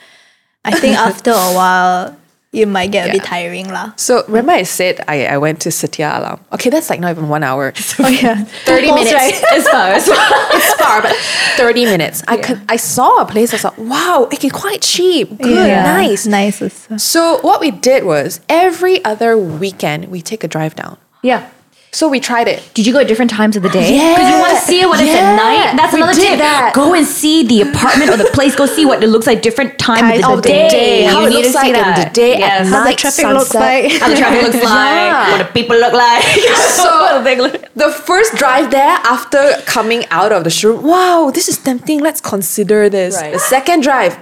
[0.65, 2.17] I think after a while
[2.55, 3.29] you might get a bit Yeah.
[3.35, 3.93] tiring lah.
[3.97, 6.39] So remember I said I, I went to Setia Alam.
[6.55, 7.73] Okay, that's like not even one hour.
[7.99, 9.13] Oh yeah, 30 minutes.
[9.13, 9.35] right?
[9.57, 9.89] It's far.
[9.99, 10.29] It's far.
[10.57, 11.17] it's far, but
[11.57, 12.23] 30 minutes.
[12.29, 15.29] I could I saw a place, I was like, wow, okay, quite cheap.
[15.39, 16.27] Good, Yeah, nice.
[16.27, 16.63] nice.
[16.63, 20.97] Uh, so what we did was every other weekend we take a drive down.
[21.23, 21.49] Yeah.
[21.95, 22.59] So we tried it.
[22.75, 23.95] Did you go at different times of the day?
[23.95, 24.15] Yeah.
[24.15, 25.77] Because you want to see it when it's at night.
[25.77, 26.39] That's We another did tip.
[26.41, 26.73] that.
[26.75, 28.57] Go and see the apartment or the place.
[28.57, 30.69] Go see what it looks like different time Times of the, of the day.
[30.69, 31.03] day.
[31.05, 32.09] How You it need looks to see like in that.
[32.09, 32.69] the day, at Yes.
[32.69, 33.93] How the night, traffic looks like.
[33.93, 34.65] How the traffic looks like.
[34.65, 35.31] Yeah.
[35.31, 36.25] What the people look like.
[36.75, 37.23] So
[37.77, 42.01] the first drive there after coming out of the showroom, wow, this is tempting.
[42.01, 43.15] Let's consider this.
[43.17, 43.33] Right.
[43.33, 44.19] The second drive,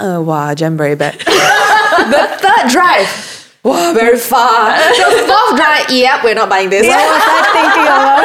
[0.00, 1.14] uh, wow, jam very bad.
[1.20, 3.06] the third drive,
[3.64, 4.76] wow, very far.
[4.76, 6.86] The fourth drive, yep, we're not buying this.
[6.86, 8.24] What was I thinking about?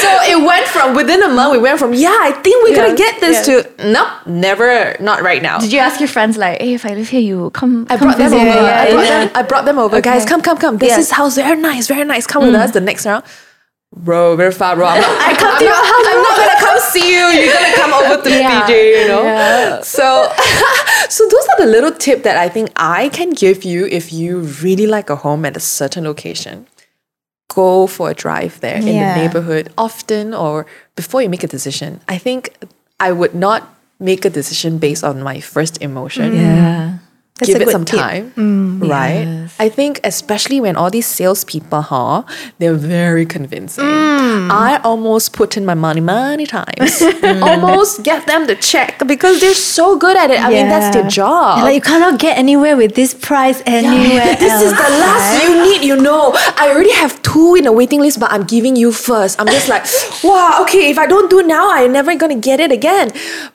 [0.00, 2.96] so it went from within a month, we went from yeah, I think we're gonna
[2.96, 3.62] get this yeah.
[3.62, 5.58] to nope, never, not right now.
[5.58, 7.86] Did you ask your friends like, hey, if I live here, you come?
[7.90, 8.44] I come brought them over.
[8.44, 8.50] me?
[8.50, 9.24] yeah, I, brought yeah.
[9.24, 10.00] them, I brought them over.
[10.00, 10.78] Guys, come, come, come.
[10.78, 10.98] This Yeah.
[10.98, 11.36] is house.
[11.36, 12.26] Very nice, very nice.
[12.26, 12.60] Come with mm.
[12.60, 12.72] us.
[12.72, 13.24] The next round.
[13.96, 14.86] Bro, very far, bro.
[14.86, 17.26] I'm not, I come to your house, I'm not gonna come see you.
[17.26, 18.66] You're gonna come over to Yeah.
[18.66, 19.80] PJ, you know.
[19.82, 20.32] So,
[21.08, 24.38] so those are the little tip that I think I can give you if you
[24.62, 26.66] really like a home at a certain location.
[27.52, 32.00] Go for a drive there in the neighborhood often or before you make a decision.
[32.08, 32.54] I think
[33.00, 36.98] I would not make a decision based on my first emotion Yeah.
[37.40, 37.98] That's give it some tip.
[37.98, 39.24] time, right?
[39.26, 39.56] Yes.
[39.58, 42.22] I think especially when all these salespeople, huh,
[42.58, 43.84] they're very convincing.
[43.84, 44.50] Mm.
[44.52, 49.54] I almost put in my money many times, almost get them to check because they're
[49.56, 50.38] so good at it.
[50.40, 51.08] I mean, that's their Yeah.
[51.24, 51.58] job.
[51.58, 54.62] Yeah, like you cannot get anywhere with this price anywhere this else.
[54.68, 56.32] is the last you need, you know.
[56.60, 59.40] I already have two in the waiting list, but I'm giving you first.
[59.40, 59.86] I'm just like,
[60.24, 63.12] wow, okay, if I don't do now, I'm never gonna get it again.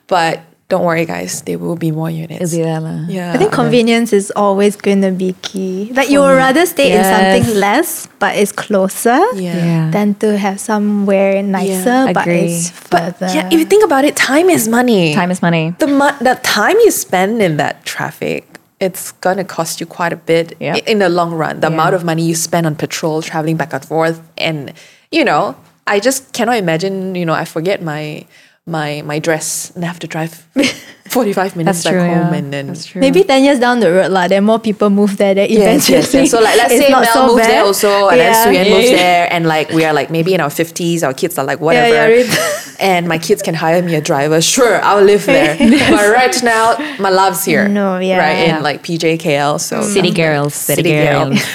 [0.07, 2.53] But don't worry, guys, there will be more units.
[2.55, 3.05] Yeah.
[3.07, 3.33] Yeah.
[3.33, 5.91] I think convenience is always going to be key.
[5.93, 7.05] Like you would rather stay Yes.
[7.05, 9.55] in something less but it's closer Yeah.
[9.57, 9.91] Yeah.
[9.91, 12.49] than to have somewhere nicer but agree.
[12.57, 13.29] it's further.
[13.33, 15.13] Yeah, if you think about it, time is money.
[15.13, 15.75] Time is money.
[15.77, 20.17] the mo- the time you spend in that traffic, it's gonna cost you quite a
[20.17, 20.77] bit Yep.
[20.87, 21.59] in the long run.
[21.59, 21.73] The Yeah.
[21.77, 24.73] amount of money you spend on petrol, traveling back and forth, and
[25.11, 25.55] you know,
[25.87, 27.13] I just cannot imagine.
[27.13, 28.25] You know, I forget my
[28.65, 30.47] my my dress and I have to drive
[31.07, 32.01] forty five minutes That's back true.
[32.01, 32.39] home, yeah.
[32.39, 32.99] and then That's true.
[32.99, 35.97] Maybe 10 years down the road, lah, then more people move there, then Yes, eventually.
[35.99, 36.31] yes, yes.
[36.31, 38.33] So like let's it's say Mel so moves there also and Yeah.
[38.33, 41.37] then Suyen moves there and like we are like maybe in our fifties, our kids
[41.37, 41.93] are like whatever.
[41.93, 42.75] yeah, right.
[42.79, 44.41] and my kids can hire me a driver.
[44.41, 45.55] Sure, I'll live there.
[45.57, 47.67] but right now my love's here.
[47.69, 48.17] No, yeah.
[48.17, 49.59] Right in like PJKL.
[49.61, 50.53] So City girls.
[50.55, 51.29] City, City girl.
[51.29, 51.45] girls.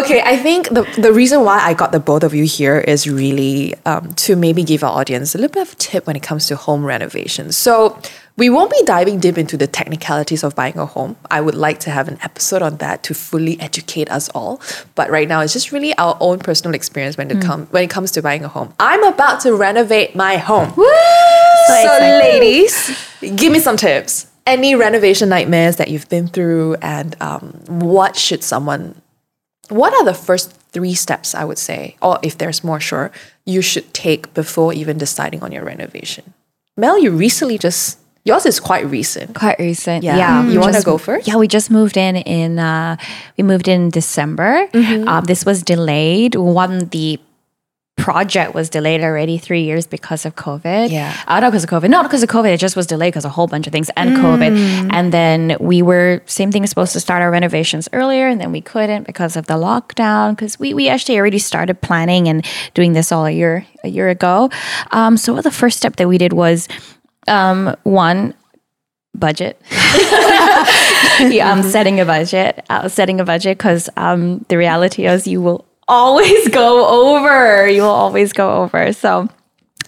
[0.00, 3.06] okay, I think the, the reason why I got the both of you here is
[3.08, 6.22] really um, to maybe give our audience a little bit of a tip when it
[6.22, 7.56] comes to home renovations.
[7.56, 7.98] So
[8.36, 11.16] we won't be diving deep into the technicalities of buying a home.
[11.30, 14.60] I would like to have an episode on that to fully educate us all.
[14.94, 17.90] But right now, it's just really our own personal experience when it come when it
[17.90, 18.74] comes to buying a home.
[18.80, 20.72] I'm about to renovate my home.
[20.74, 22.18] So, excited.
[22.18, 24.26] ladies, give me some tips.
[24.44, 29.00] Any renovation nightmares that you've been through, and um, what should someone
[29.68, 33.10] what are the first three steps I would say, or if there's more, sure,
[33.46, 36.34] you should take before even deciding on your renovation?
[36.76, 39.34] Mel, you recently just yours is quite recent.
[39.34, 40.04] Quite recent.
[40.04, 40.16] Yeah.
[40.16, 40.48] Yeah.
[40.48, 41.26] You wanna go first?
[41.28, 42.96] Yeah, we just moved in in uh
[43.36, 44.68] we moved in December.
[44.72, 45.08] Mm-hmm.
[45.08, 46.34] Um, this was delayed.
[46.34, 47.20] One the
[47.98, 50.90] project was delayed already three years because of COVID.
[50.90, 51.14] Yeah.
[51.28, 51.90] Uh, not because of COVID.
[51.90, 52.52] Not because of COVID.
[52.52, 54.90] It just was delayed because a whole bunch of things and COVID.
[54.92, 58.60] And then we were same thing supposed to start our renovations earlier, and then we
[58.60, 60.30] couldn't because of the lockdown.
[60.34, 64.08] Because we we actually already started planning and doing this all a year a year
[64.08, 64.50] ago.
[64.90, 66.68] Um, so the first step that we did was
[67.28, 68.34] um, one
[69.14, 69.60] budget.
[69.70, 72.64] yeah, I'm setting a budget.
[72.70, 77.68] I was setting a budget because um, the reality is you will always go over.
[77.68, 78.92] You will always go over.
[78.92, 79.28] So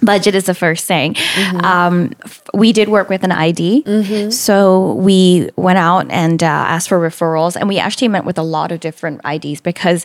[0.03, 1.17] budget is the first thing.
[1.63, 4.31] Um, f- we did work with an ID.
[4.31, 8.43] So we went out and uh, asked for referrals, and we actually met with a
[8.43, 10.05] lot of different IDs because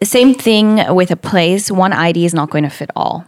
[0.00, 3.24] the same thing with a place, one ID is not going to fit all.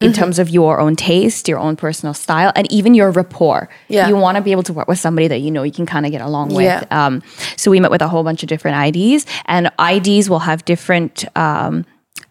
[0.00, 4.08] In terms of your own taste, your own personal style, and even your rapport, Yeah.
[4.08, 6.04] you want to be able to work with somebody that you know you can kind
[6.04, 6.64] of get along with.
[6.64, 6.84] Yeah.
[6.90, 7.22] Um,
[7.56, 11.24] so we met with a whole bunch of different IDs, and IDs will have different.
[11.36, 11.86] Um,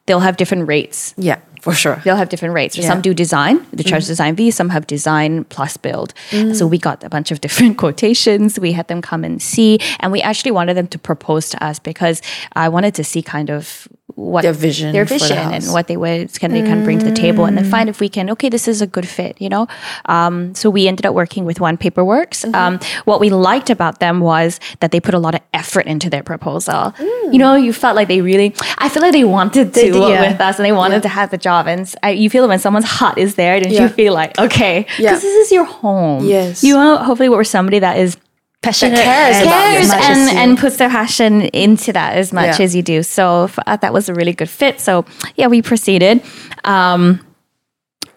[0.06, 1.16] they'll have different rates.
[1.18, 2.00] Yeah, for sure.
[2.04, 2.78] They'll have different rates.
[2.78, 2.86] Yeah.
[2.88, 4.52] Some do design, they charge design fee.
[4.52, 6.14] Some have design plus build.
[6.54, 8.60] So we got a bunch of different quotations.
[8.60, 11.80] We had them come and see, and we actually wanted them to propose to us
[11.80, 12.22] because
[12.56, 15.88] I wanted to see kind of what Their vision their for the vision, and what
[15.88, 18.10] they would can they kind of bring to the table, and then find if we
[18.10, 18.30] can.
[18.32, 19.68] Okay, this is a good fit, you know.
[20.06, 22.46] Um, so we ended up working with One Paperworks.
[22.46, 22.56] Mm-hmm.
[22.56, 26.10] Um, what we liked about them was that they put a lot of effort into
[26.10, 26.94] their proposal.
[27.00, 28.54] You know, you felt like they really.
[28.78, 30.32] I feel like they wanted to They work yeah.
[30.32, 31.68] with us, and they wanted to have the job.
[31.68, 33.84] And I, you feel when someone's heart is there, don't Yeah.
[33.84, 35.14] you feel like okay, because Yeah.
[35.14, 36.24] this is your home.
[36.26, 36.64] Yes.
[36.64, 38.18] you to hopefully with somebody that is
[38.64, 42.66] Passionate cares cares and, and puts their passion into that as much Yeah.
[42.66, 43.04] as you do.
[43.04, 44.80] So uh, that was a really good fit.
[44.80, 46.24] So yeah, we proceeded.
[46.64, 47.20] Um,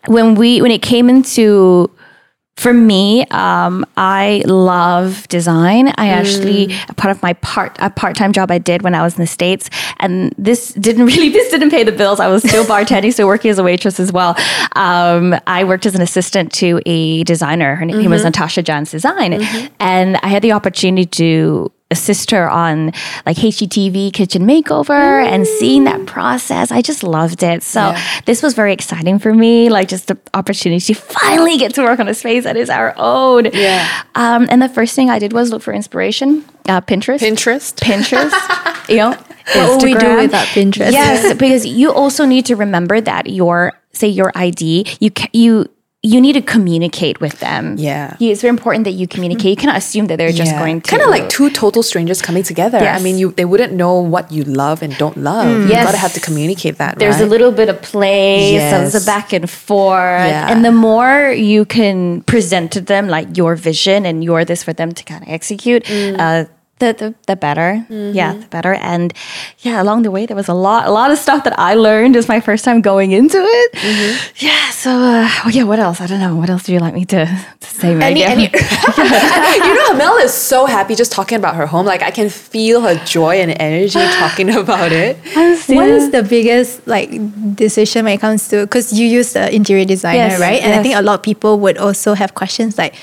[0.06, 1.90] when we when it came into
[2.56, 5.88] for me, um, I love design.
[5.98, 9.02] I actually a part of my part a part time job I did when I
[9.02, 9.68] was in the states,
[10.00, 12.18] and this didn't really this didn't pay the bills.
[12.18, 14.34] I was still bartending, so working as a waitress as well.
[14.74, 17.76] Um, I worked as an assistant to a designer.
[17.76, 19.34] Her name was Natasha John's Design,
[19.78, 22.87] and I had the opportunity to assist her on
[23.25, 26.72] like HGTV kitchen makeover and seeing that process.
[26.72, 27.62] I just loved it.
[27.62, 28.01] So Yeah.
[28.25, 32.01] this was very exciting for me, like just the opportunity to finally get to work
[32.01, 33.46] on a space that is our own.
[33.53, 33.87] Yeah.
[34.16, 36.44] Um, and the first thing I did was look for inspiration.
[36.68, 37.20] Uh, Pinterest.
[37.20, 37.75] Pinterest.
[37.77, 38.88] Pinterest.
[38.88, 40.22] you know, What would we do Instagram.
[40.22, 40.90] without Pinterest?
[40.90, 45.66] Yes, because you also need to remember that your say your ID, you ca- you
[46.12, 47.62] you need to communicate with them.
[47.78, 48.16] Yeah.
[48.20, 49.50] It's very important that you communicate.
[49.54, 52.44] You cannot assume that they're just going to kind of like two total strangers coming
[52.52, 52.78] together.
[52.78, 55.46] I mean, you they wouldn't know what you love and don't love.
[55.48, 55.84] You Yes.
[55.86, 56.92] gotta have to communicate that.
[57.02, 58.94] There's a little bit of play, Yes.
[58.94, 60.28] a back and forth.
[60.34, 60.50] Yeah.
[60.50, 61.16] And the more
[61.52, 65.22] you can present to them like your vision and you're this for them to kind
[65.24, 66.16] of execute, Mm.
[66.24, 66.44] uh,
[66.78, 67.84] the, the the better.
[67.88, 68.14] Mm-hmm.
[68.14, 68.74] Yeah, the better.
[68.74, 69.14] And
[69.60, 72.16] yeah, along the way there was a lot a lot of stuff that I learned.
[72.16, 73.72] It's my first time going into it.
[73.72, 74.44] Mm-hmm.
[74.44, 74.70] Yeah.
[74.70, 76.00] So uh, oh yeah, what else?
[76.00, 76.36] I don't know.
[76.36, 78.32] What else do you like me to, to say, Any, Megan?
[78.32, 78.42] any,
[79.68, 81.86] you know, Mel is so happy just talking about her home.
[81.86, 85.16] Like I can feel her joy and energy talking about it.
[85.68, 87.08] What is the biggest like
[87.56, 90.60] decision when it comes to because you use the interior designer, Yes, right?
[90.60, 92.94] And I think a lot of people would also have questions like,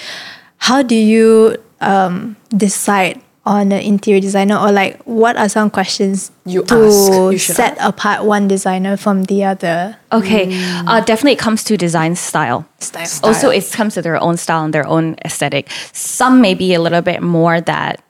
[0.57, 6.31] how do you um, decide on an interior designer, or like what are some questions
[6.45, 7.11] You to ask.
[7.33, 9.97] You should set apart one designer from the other?
[10.11, 10.47] Okay,
[10.87, 12.65] uh, definitely it comes to design style.
[12.79, 13.07] Style.
[13.23, 15.69] Also, it comes to their own style and their own aesthetic.
[15.91, 18.01] Some may be a little bit more that.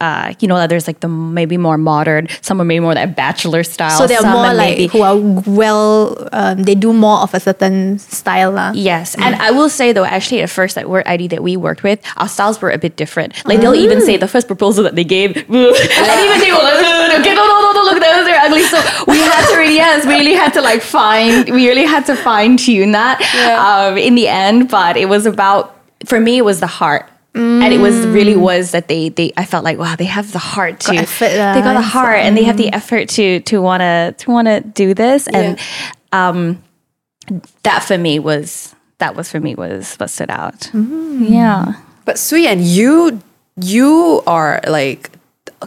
[0.00, 2.26] Uh, you know, that there's like the maybe more modern.
[2.40, 3.98] Some are maybe more that bachelor style.
[3.98, 7.98] So they're more like maybe- who are well, um, they do more of a certain
[8.00, 8.50] style.
[8.52, 8.72] lah.
[8.74, 11.82] Yes, and I will say though, actually, at first that word ID that we worked
[11.82, 13.36] with, our styles were a bit different.
[13.44, 15.44] Like they'll even say the first proposal that they gave, and
[16.24, 18.62] even they were like, "Ugh, okay, no, no, no, no, look, those are ugly.
[18.72, 22.06] So we had to really, yes, we really had to like find, we really had
[22.06, 23.20] to fine tune that
[23.60, 24.68] um, in the end.
[24.70, 27.04] But it was about, for me, it was the heart.
[27.34, 30.38] And it was really was that they they I felt like wow they have the
[30.40, 33.08] heart to Got effort lah, they got the so- heart and they have the effort
[33.10, 35.58] to to wanna to wanna do this and
[36.12, 36.62] um
[37.62, 40.60] that for me was that was for me was what stood out.
[40.74, 41.24] Mm-hmm.
[41.24, 41.74] Yeah.
[42.04, 43.20] But Sui, and you,
[43.56, 45.10] you are like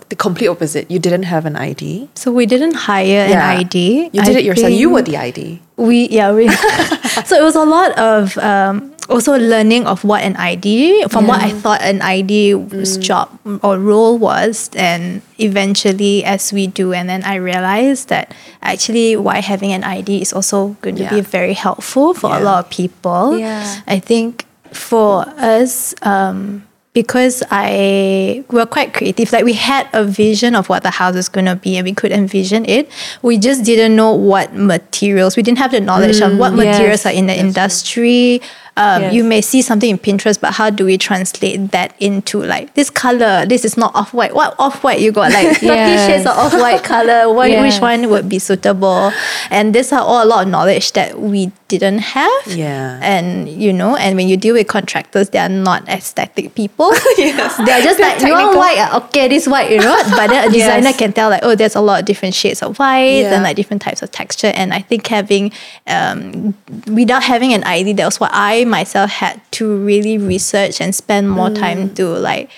[0.10, 0.90] the complete opposite.
[0.92, 2.10] You didn't have an ID.
[2.16, 3.52] So we didn't hire Yeah.
[3.52, 4.10] an ID.
[4.12, 4.72] You did I it yourself.
[4.72, 5.62] You were the ID.
[5.78, 6.48] We yeah we.
[7.26, 11.42] so it was a lot of um, also learning of what an ID from what
[11.42, 13.30] I thought an ID's job
[13.62, 19.40] or role was, and eventually as we do, and then I realized that actually why
[19.40, 23.38] having an ID is also going to be very helpful for a lot of people.
[23.38, 23.82] Yeah.
[23.88, 29.32] I think for us, um, because I we're quite creative.
[29.32, 32.12] Like we had a vision of what the house is gonna be, and we could
[32.12, 32.90] envision it.
[33.22, 35.36] We just didn't know what materials.
[35.36, 38.42] We didn't have the knowledge of what materials yes, are in the industry.
[38.76, 39.14] Um, Yes.
[39.14, 42.90] You may see something in Pinterest, but how do we translate that into like this
[42.90, 43.46] color?
[43.46, 44.34] This is not off white.
[44.34, 45.00] What off white?
[45.00, 46.08] You got like thirty Yes.
[46.08, 47.30] shades of off white color.
[47.34, 49.12] What, Which one would be suitable?
[49.52, 52.42] And these are all a lot of knowledge that we didn't have.
[52.48, 53.00] Yeah.
[53.02, 56.92] And you know, and when you deal with contractors, they are not aesthetic people.
[57.18, 57.58] Yes.
[57.58, 58.78] They're just like, you want white?
[58.80, 59.96] ah, Okay, this white, you know.
[60.18, 60.98] But then a designer Yes.
[60.98, 63.34] can tell like, oh, there's a lot of different shades of white Yeah.
[63.36, 64.52] and like different types of texture.
[64.56, 65.52] And I think having,
[65.88, 66.54] um,
[66.88, 71.30] without having an ID, that was what I myself had to really research and spend
[71.30, 71.60] more Mm.
[71.60, 72.50] time to like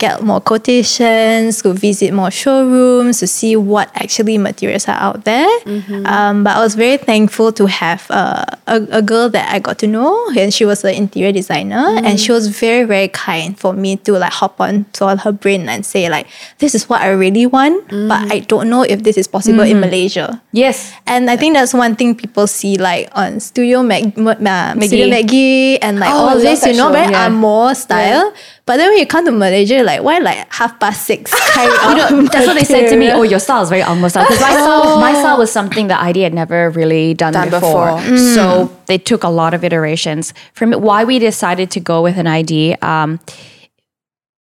[0.00, 5.46] get more quotations, to visit more showrooms, to see what actually materials are out there.
[5.68, 6.06] Mm-hmm.
[6.06, 9.78] Um, but I was very thankful to have uh, a, a girl that I got
[9.80, 12.04] to know, and she was an interior designer, Mm.
[12.06, 15.32] and she was very, very kind for me to like hop on to all her
[15.32, 16.26] brain and say like,
[16.58, 18.08] this is what I really want, Mm.
[18.08, 20.40] but I don't know if this is possible in Malaysia.
[20.52, 20.92] Yes.
[21.06, 25.08] And I think that's one thing people see like on Studio Mag, Ma- Ma- Studio
[25.12, 27.26] McGee and like Oh, all this, you know, very Yeah.
[27.26, 28.32] Amor style.
[28.70, 32.22] But then when you come to Malaysia, like why like half past six You know,
[32.30, 33.10] that's what they said to me.
[33.10, 34.24] Oh, your style is very almost style.
[34.28, 35.00] Because my style, oh.
[35.00, 37.96] my style was something that ID had never really done, Done before.
[37.96, 38.16] before.
[38.16, 38.86] So mm.
[38.86, 40.34] they took a lot of iterations.
[40.52, 43.18] From why we decided to go with an ID um,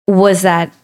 [0.08, 0.74] was that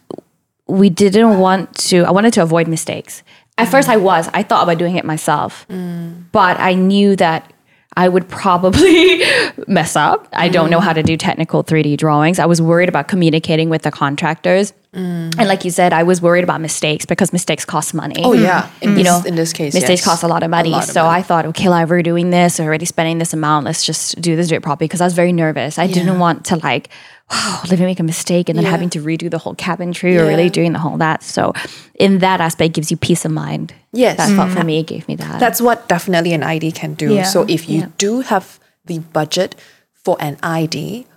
[0.67, 2.05] we didn't want to.
[2.05, 3.21] I wanted to avoid mistakes.
[3.57, 3.71] At mm.
[3.71, 4.29] first, I was.
[4.33, 6.23] I thought about doing it myself, mm.
[6.31, 7.51] but I knew that
[7.97, 9.23] I would probably
[9.67, 10.27] mess up.
[10.33, 12.39] I don't know how to do technical 3D drawings.
[12.39, 14.73] I was worried about communicating with the contractors.
[14.93, 15.35] Mm.
[15.37, 18.15] And like you said, I was worried about mistakes because mistakes cost money.
[18.17, 18.63] Oh yeah.
[18.63, 18.83] Mm-hmm.
[18.83, 20.05] In You this, know, in this case, mistakes yes.
[20.05, 20.69] cost a lot of money.
[20.69, 21.19] lot of so money.
[21.19, 23.65] I thought, okay, like we're doing this, we're already spending this amount.
[23.65, 24.87] Let's just do this, do it properly.
[24.87, 25.79] Because I was very nervous.
[25.79, 26.89] I didn't want to like,
[27.31, 28.71] wow, let me make a mistake and then Yeah.
[28.71, 31.23] having to redo the whole cabinetry or really doing the whole that.
[31.23, 31.53] So
[31.95, 33.73] in that aspect, gives you peace of mind.
[33.91, 34.17] Yes.
[34.17, 34.65] That felt for mm.
[34.65, 35.39] me, it gave me that.
[35.39, 37.13] That's what definitely an ID can do.
[37.13, 37.23] Yeah.
[37.23, 37.87] So if you Yeah.
[37.97, 39.55] do have the budget
[39.93, 41.07] for an ID,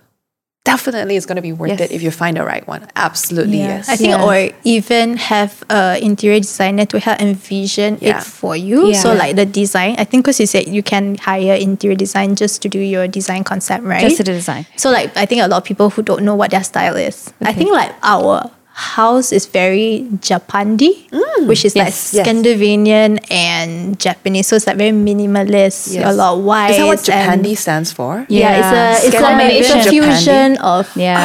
[0.73, 1.81] definitely it's going to be worth Yes.
[1.81, 2.85] it if you find the right one.
[2.95, 3.89] Absolutely yes.
[3.89, 4.21] I think, Yes.
[4.21, 8.17] or even have a interior designer to help envision Yeah.
[8.17, 8.87] it for you.
[8.91, 9.01] Yeah.
[9.01, 12.61] So like the design, I think because you said you can hire interior design just
[12.63, 14.01] to do your design concept, right?
[14.01, 14.65] just to the design.
[14.77, 17.33] So like I think a lot of people who don't know what their style is.
[17.41, 22.23] I think like our house is very Japandi, mm, which is Yes, like yes.
[22.23, 24.47] Scandinavian and Japanese.
[24.47, 26.07] So it's like very minimalist, Yes.
[26.07, 26.71] a lot of white.
[26.71, 28.23] Is that what Japandi stands for?
[28.31, 28.59] Yeah, Yeah.
[28.59, 29.89] it's a it's a, Scandinavian it's a Japandi.
[29.91, 31.19] fusion of Yeah.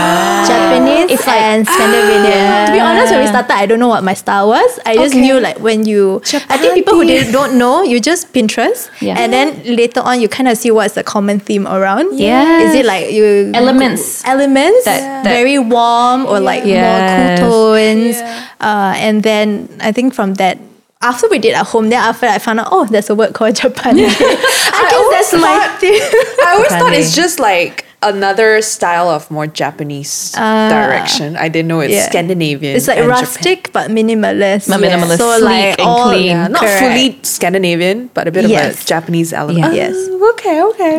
[0.51, 2.67] Japanese It's like- and ah, Scandinavian.
[2.67, 4.71] To be honest, when we started, I don't know what my style was.
[4.85, 5.23] I just Okay.
[5.23, 7.31] knew like when you, I think people who Japandi.
[7.31, 9.15] did, don't know, you just Pinterest, Yeah.
[9.21, 12.19] and then later on you kind of see what's the common theme around.
[12.19, 14.25] Yeah, is it like you Elements.
[14.27, 16.83] elements That- that- very warm or like Yes.
[16.83, 18.17] more cool tones,
[18.61, 20.59] uh, and then I think from that.
[21.05, 23.55] After we did at home, then after I found out, oh, there's a word called
[23.61, 23.99] Japan.
[24.01, 26.01] I guess always that's my thought- thing.
[26.01, 31.37] I always thought it's just like another style of more Japanese direction.
[31.37, 32.09] I didn't know it's yeah.
[32.09, 32.77] Scandinavian.
[32.77, 34.69] It's like and Japan- rustic but minimalist.
[34.69, 36.27] But minimalist, So sleek like and all, clean.
[36.27, 36.81] Yeah, not Correct.
[36.81, 38.75] fully Scandinavian, but a bit Yes.
[38.77, 39.75] of a Japanese element.
[39.75, 39.89] Yeah.
[39.93, 39.97] Yes.
[39.97, 40.97] Ah, Okay, okay.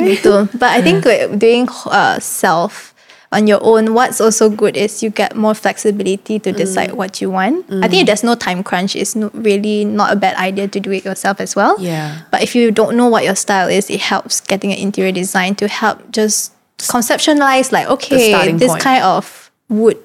[0.54, 2.94] But I think like, doing uh, self
[3.36, 6.56] on your own, what's also good is you get more flexibility to mm.
[6.56, 7.66] decide what you want.
[7.70, 7.82] I mm.
[7.82, 10.92] think if there's no time crunch, it's no, really not a bad idea to do
[10.92, 11.76] it yourself as well.
[11.78, 12.22] Yeah.
[12.32, 15.56] But if you don't know what your style is, it helps getting an interior design
[15.56, 18.82] to help just conceptualize like, okay, this point.
[18.82, 19.98] kind of wood,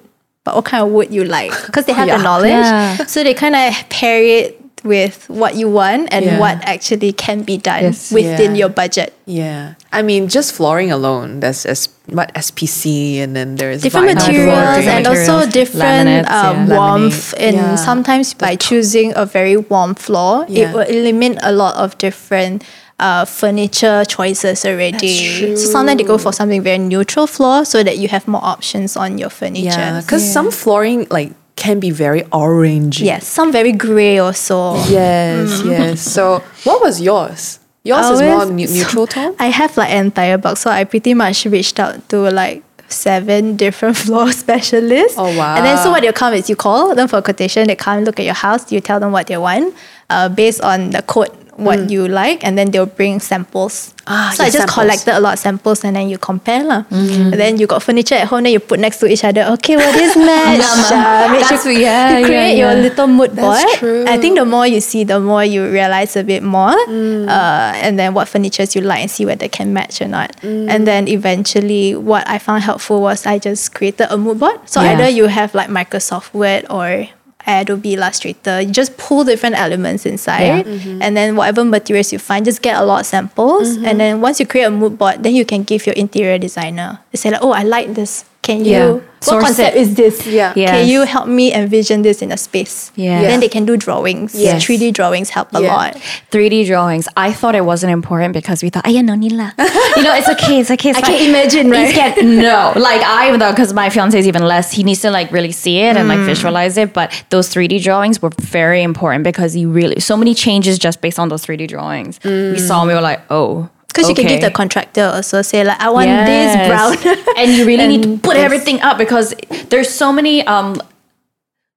[0.43, 1.53] but what kind of wood you like?
[1.65, 2.17] Because they have oh, Yeah.
[2.17, 2.51] the knowledge.
[2.51, 3.05] Yeah.
[3.05, 6.39] So they kind of pair it with what you want and Yeah.
[6.39, 8.11] what actually can be done Yes.
[8.11, 8.65] within Yeah.
[8.65, 9.13] your budget.
[9.25, 9.73] Yeah.
[9.93, 14.83] I mean, just flooring alone, there's as what SPC and then there's different vinyl materials
[14.83, 14.87] flooring.
[14.89, 16.75] and also different laminates, um, yeah.
[16.75, 17.75] warmth and yeah.
[17.75, 20.69] sometimes by choosing a very warm floor Yeah.
[20.69, 22.63] it will eliminate a lot of different
[22.99, 27.97] uh, furniture choices already so sometimes they go for something very neutral floor so that
[27.97, 32.21] you have more options on your furniture Yeah, because some flooring like can be very
[32.31, 33.01] orangey.
[33.05, 36.01] yes some very gray also Yes, yes.
[36.01, 37.59] So, what was yours?
[37.83, 39.35] Yours is more ne- neutral tone.
[39.39, 43.55] I have like an entire box, so I pretty much reached out to like seven
[43.57, 45.17] different floor specialists.
[45.17, 45.55] Oh, wow.
[45.55, 48.03] And then so what they'll come is you call them for a quotation, they come
[48.03, 49.73] look at your house, you tell them what they want.
[50.09, 53.93] Uh, based on the code what you like, and then they'll bring samples.
[54.07, 54.73] Ah, so I just samples.
[54.75, 56.83] collected a lot of samples, and then you compare lah.
[56.89, 59.43] And then you got furniture at home, then you put next to each other.
[59.59, 60.61] Okay, well this match.
[60.91, 63.77] uh, make That's- sure- yeah, you yeah, create your little mood That's board.
[63.77, 64.05] true.
[64.07, 67.99] I think the more you see, the more you realize a bit more, uh, and
[67.99, 70.31] then what furnitures you like and see whether they can match or not.
[70.43, 74.59] And then eventually, what I found helpful was I just created a mood board.
[74.65, 74.93] So Yeah.
[74.93, 77.07] either you have like Microsoft Word or
[77.47, 81.01] Adobe Illustrator, you just pull different elements inside, mm-hmm.
[81.01, 83.97] and then whatever materials you find, just get a lot of samples, and mm-hmm.
[83.97, 86.99] then once you create a mood board, then you can give your interior designer.
[87.11, 88.25] They say like, oh, I like this.
[88.41, 88.71] Can you?
[88.71, 88.91] Yeah.
[89.21, 89.81] What Source concept it.
[89.81, 90.25] is this?
[90.25, 90.53] Yeah.
[90.53, 92.91] Can you help me envision this in a space?
[92.95, 93.21] Yeah.
[93.21, 94.33] Then they can do drawings.
[94.33, 94.65] Yes.
[94.65, 95.75] 3D drawings help a Yeah.
[95.75, 95.93] lot.
[96.31, 97.07] 3D drawings.
[97.15, 99.51] I thought it wasn't important because we thought, yeah, no need lah.
[99.95, 100.89] you know, it's okay, it's okay.
[100.89, 101.93] It's I fine." can imagine, right?
[101.93, 102.17] can't-
[102.49, 105.51] no, like I though because my fiance is even less, he needs to like really
[105.51, 106.17] see it and Mm.
[106.17, 106.91] like visualize it.
[106.91, 111.19] But those 3D drawings were very important because you really so many changes just based
[111.19, 112.17] on those 3D drawings.
[112.25, 113.69] We saw and we were like, oh.
[113.93, 116.95] Because you can give the contractor also say like, I want this brown.
[117.37, 118.43] and you really need to put this.
[118.43, 119.33] everything up because
[119.69, 120.81] there's so many um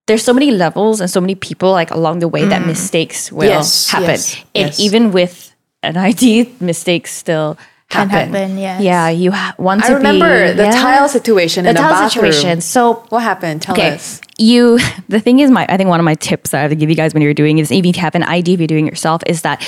[0.07, 3.49] there's so many levels and so many people like along the way that mistakes will
[3.49, 4.81] Yes, happen yes, and yes.
[4.81, 7.57] even with an ID mistakes still
[7.89, 8.83] Can happen, happen, yes.
[8.83, 10.73] yeah you ha- want I to remember be, the yeah.
[10.83, 12.33] tile situation the in the tile bathroom.
[12.33, 13.63] situation so What happened?
[13.63, 13.95] Tell Okay.
[13.95, 14.21] us.
[14.39, 14.79] You,
[15.09, 16.91] the thing is, my I think one of my tips that I have to give
[16.91, 18.87] you guys when you're doing is even if you have an idea, if you're doing
[18.87, 19.65] it yourself, is that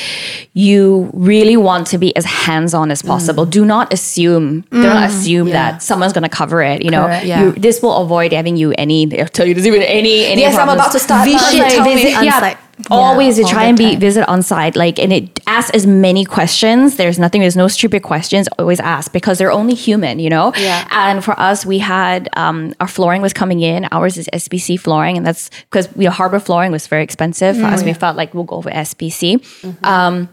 [0.54, 3.46] you really want to be as hands on as possible.
[3.46, 5.52] Do not assume, do not assume Yeah.
[5.72, 6.82] that someone's going to cover it.
[6.82, 7.42] You know, Yeah.
[7.44, 9.20] you, this will avoid having you any.
[9.20, 10.40] I'll tell you this even any any.
[10.42, 11.24] Yes, I'm about to start.
[11.28, 12.58] Visit, Like, visit site.
[12.90, 14.00] Always Yeah, to try and be time.
[14.00, 16.96] visit on site, like and it ask as many questions.
[16.96, 17.40] There's nothing.
[17.40, 18.48] There's no stupid questions.
[18.58, 20.52] Always ask because they're only human, you know.
[20.58, 20.86] Yeah.
[20.90, 23.86] And for us, we had um, our flooring was coming in.
[23.92, 27.56] Ours is SPC flooring, and that's because you know harbor flooring was very expensive.
[27.56, 27.86] For us, mm.
[27.86, 29.36] we felt like we'll go for SPC.
[29.38, 29.84] Mm-hmm.
[29.84, 30.28] Um,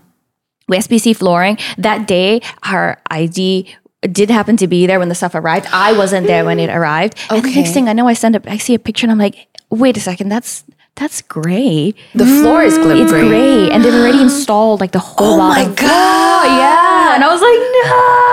[0.67, 3.67] with SPC flooring that day, our ID
[4.11, 5.67] did happen to be there when the stuff arrived.
[5.71, 6.75] I wasn't there when it mm.
[6.75, 7.17] arrived.
[7.29, 7.61] And the Okay.
[7.61, 8.47] next thing I know, I send up.
[8.47, 10.63] I see a picture, and I'm like, wait a second, that's
[10.95, 11.95] that's great.
[12.13, 13.01] The floor is glittery.
[13.01, 13.71] It's great.
[13.71, 16.45] And they've already installed like the whole Oh my God.
[16.45, 17.15] yeah.
[17.15, 18.32] And I was like, no.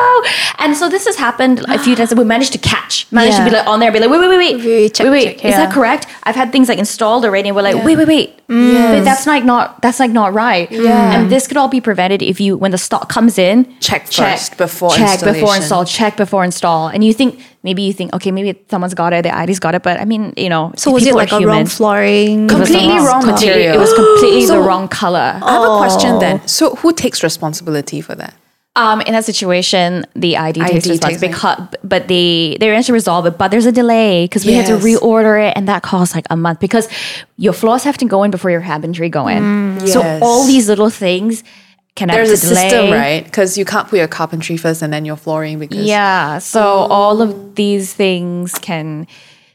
[0.58, 2.10] And so this has happened a few times.
[2.10, 3.58] That we managed to catch, managed to be Yeah.
[3.58, 5.36] like on there, be like, wait, wait, wait, wait, Wait, check, wait, wait.
[5.38, 6.06] check, Is that correct?
[6.24, 8.36] I've had things like installed already, and we're like, wait, wait, wait.
[8.48, 10.70] But that's like not that's like not right.
[10.70, 11.14] Yeah.
[11.14, 14.56] And this could all be prevented if you when the stock comes in, Check first
[14.58, 16.88] before check before install, check before install.
[16.88, 19.82] And you think maybe you think, okay, maybe someone's got it, the ID's got it,
[19.84, 21.66] but I mean, you know, So was it like a wrong human.
[21.66, 22.50] flooring?
[22.50, 23.74] It was Completely wrong material.
[23.76, 25.38] It was completely So- the wrong color.
[25.42, 26.18] I have a question Oh.
[26.18, 26.40] then.
[26.48, 28.34] So who takes responsibility for that?
[28.76, 31.26] Um, in that situation, the ID, takes ID responsibility, takes it.
[31.26, 33.36] because, but they they managed to resolve it.
[33.36, 36.36] But there's a delay because we had to reorder it, and that costs like a
[36.36, 36.88] month because
[37.36, 39.80] your floors have to go in before your cabinetry go in.
[39.88, 40.22] So Yes.
[40.22, 41.42] all these little things
[41.96, 42.68] can There's have a delay.
[42.70, 43.24] system, right?
[43.24, 46.38] Because you can't put your carpentry first and then your flooring because Yeah.
[46.38, 49.08] So all of these things can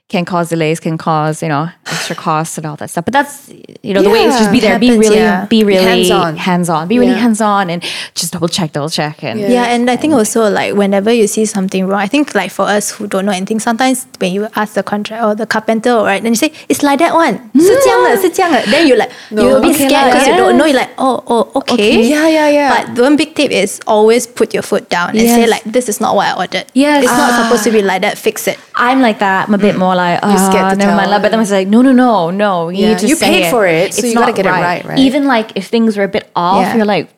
[0.08, 3.04] can cause delays, can cause you know extra costs and all that stuff.
[3.04, 3.48] But that's
[3.82, 5.46] you know the way is just be there, be happens, really, yeah.
[5.46, 6.36] be really hands-on.
[6.36, 7.18] hands on, be really Yeah.
[7.18, 7.80] hands on, and
[8.16, 9.48] just double check, double check, and Yeah.
[9.50, 12.66] Yeah, and I think also like whenever you see something wrong, I think like for
[12.66, 16.20] us who don't know anything, sometimes when you ask the contract or the carpenter, right,
[16.20, 18.60] then you say it's like that one, 是这样的,是这样的.
[18.66, 20.58] Then you like you're a bit Okay scared lah, because you don't yes.
[20.58, 20.66] know.
[20.66, 22.02] You're like oh oh okay.
[22.02, 22.70] Yeah, yeah, yeah.
[22.74, 25.50] But the one big tip is always put your foot down and say Yes.
[25.54, 26.66] like this is not what I ordered.
[26.74, 27.04] Yes.
[27.04, 28.18] it's not supposed to be like that.
[28.18, 28.58] Fix it.
[28.74, 29.46] I'm like that.
[29.46, 30.97] I'm a bit more like, oh, scared to never tell.
[31.09, 31.21] mind.
[31.23, 32.69] But then I was like, no, no, no, no.
[32.69, 34.49] You Yeah, need to you say paid for it, so you gotta not get it
[34.49, 34.99] right, right?
[34.99, 36.75] Even like if things were a bit off, Yeah.
[36.77, 37.09] you're like,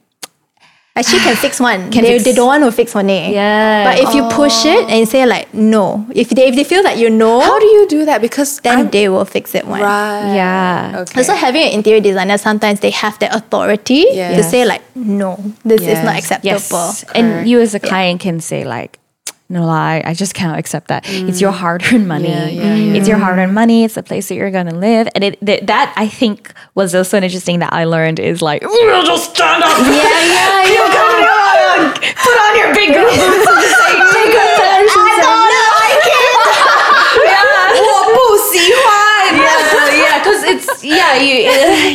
[0.95, 1.91] Actually, can fix one.
[1.91, 3.07] Can they, fix- they don't want to fix one.
[3.07, 3.29] Eh?
[3.29, 3.83] Yeah.
[3.85, 6.97] But if you push it and say like no, if they if they feel that
[6.97, 8.19] you know, How do you do that?
[8.19, 9.79] Because then I'm- they will fix it one.
[9.79, 10.33] right.
[10.35, 11.01] Yeah.
[11.05, 11.19] Okay.
[11.21, 15.81] Also, having an interior designer, sometimes they have the authority to say like, no, this
[15.81, 16.57] is not acceptable.
[16.57, 17.05] yes.
[17.13, 18.97] And you as a client can say like,
[19.48, 21.04] no lie, I just can't accept that.
[21.06, 22.28] It's your hard-earned money.
[22.30, 23.84] Yeah, yeah, It's your hard-earned money.
[23.84, 25.08] It's the place that you're gonna live.
[25.14, 29.04] And it th- that I think was also interesting that I learned is like, we'll
[29.04, 29.76] just stand up.
[29.76, 34.32] Yeah, yeah, You come on, put on your big girl boots and just say, take
[34.40, 36.32] a I don't like it.
[37.28, 37.76] yeah.
[37.76, 37.84] 我
[38.14, 38.18] 不
[38.56, 38.88] 喜欢。
[39.36, 41.44] Yeah, yeah, because it's yeah, you,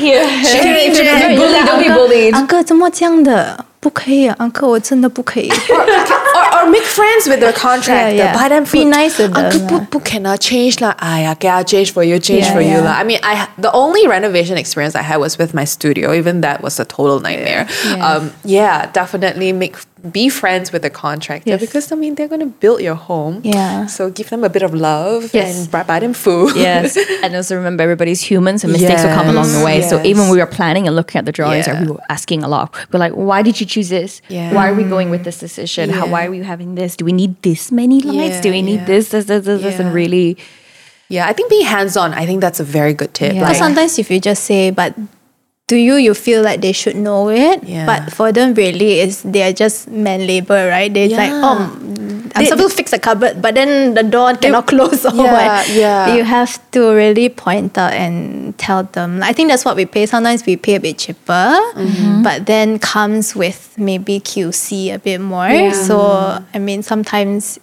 [0.06, 1.06] you, Change it.
[1.06, 2.34] Don't be bullied, don't be bullied.
[2.36, 3.66] Uncle 怎么这样的？
[3.82, 5.50] 不可以啊，Uncle，我真的不可以。
[5.50, 8.16] or, or make friends with the contractor.
[8.16, 8.34] Yeah, yeah.
[8.36, 8.88] Buy them Be food.
[8.88, 9.68] nice with them, Uncle, yeah.
[9.68, 10.90] 不不可能 change 啦。
[11.00, 12.84] 哎呀，给他 change for you, change Yeah, for you yeah.
[12.84, 12.92] 啦。
[13.00, 16.12] I mean, I the only renovation experience I had was with my studio.
[16.14, 17.68] Even that was a total nightmare.
[17.86, 18.04] Yeah.
[18.18, 19.76] Um, yeah, definitely make
[20.12, 21.60] be friends with the contractor Yes.
[21.60, 23.42] because I mean they're going to build your home.
[23.44, 23.88] Yeah.
[23.88, 25.58] So give them a bit of love Yes.
[25.58, 26.56] and buy, buy them food.
[26.56, 26.96] yes.
[27.24, 29.80] And also remember everybody's humans and mistakes will come along the way.
[29.80, 30.18] Yes, So even yes.
[30.20, 31.82] when we were planning and looking at the drawings, Yeah.
[31.82, 32.74] we were asking a lot.
[32.94, 34.21] We're like, why did you choose this?
[34.29, 34.53] Yeah.
[34.53, 35.89] Why are we going with this decision?
[35.89, 36.95] How, why are we having this?
[37.01, 38.45] Do we need this many lights?
[38.45, 38.93] Do we need yeah.
[38.93, 39.81] this, this, this, this, this?
[39.81, 40.37] And really,
[41.13, 43.35] Yeah, I think being hands on, I think that's a very good tip.
[43.35, 43.45] Yeah.
[43.45, 44.97] But Like, sometimes if you just say, but
[45.69, 47.63] to you, you feel like they should know it.
[47.65, 47.85] Yeah.
[47.85, 50.93] But for them, really, is they are just man labor, right?
[50.93, 51.69] They're like, oh,
[52.35, 55.69] I'm supposed to fix a cupboard, but then the door cannot close or Yeah, what.
[55.71, 56.15] yeah.
[56.15, 59.23] You have to really point out and tell them.
[59.23, 60.07] I think that's what we pay.
[60.07, 62.23] Sometimes we pay a bit cheaper, Mm-hmm.
[62.23, 65.73] but then comes with maybe QC a bit more.
[65.73, 67.59] So, I mean, sometimes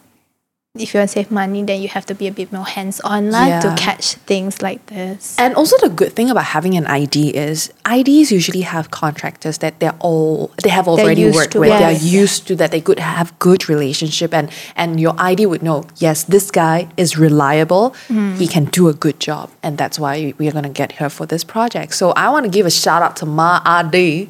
[0.77, 2.99] if you want to save money, then you have to be a bit more hands
[3.01, 5.33] on lah to catch things like this.
[5.39, 9.79] And also the good thing about having an ID is IDs usually have contractors that
[9.79, 11.69] they're all they have already worked with.
[11.69, 11.81] yes.
[11.81, 12.69] They're used to that.
[12.69, 17.17] They could have good relationship and and your ID would know yes this guy is
[17.17, 17.95] reliable.
[18.07, 18.37] Mm.
[18.37, 21.25] He can do a good job and that's why we are gonna get her for
[21.25, 21.95] this project.
[21.95, 24.29] So I want to give a shout out to Ma ID.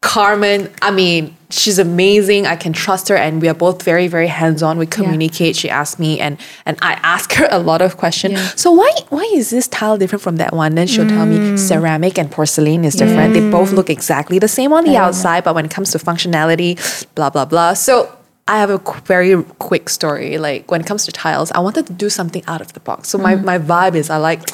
[0.00, 2.46] Carmen, I mean, she's amazing.
[2.46, 4.78] I can trust her, and we are both very, very hands-on.
[4.78, 5.56] We communicate.
[5.56, 8.38] She asks me, and and I ask her a lot of questions.
[8.60, 10.76] So why why is this tile different from that one?
[10.76, 11.58] Then she'll tell me mm.
[11.58, 13.34] ceramic and porcelain is different.
[13.34, 16.78] They both look exactly the same on the outside, but when it comes to functionality,
[17.16, 17.74] blah blah blah.
[17.74, 20.38] So I have a qu- very quick story.
[20.38, 23.08] Like when it comes to tiles, I wanted to do something out of the box.
[23.08, 23.42] So my mm.
[23.42, 24.48] my vibe is I like.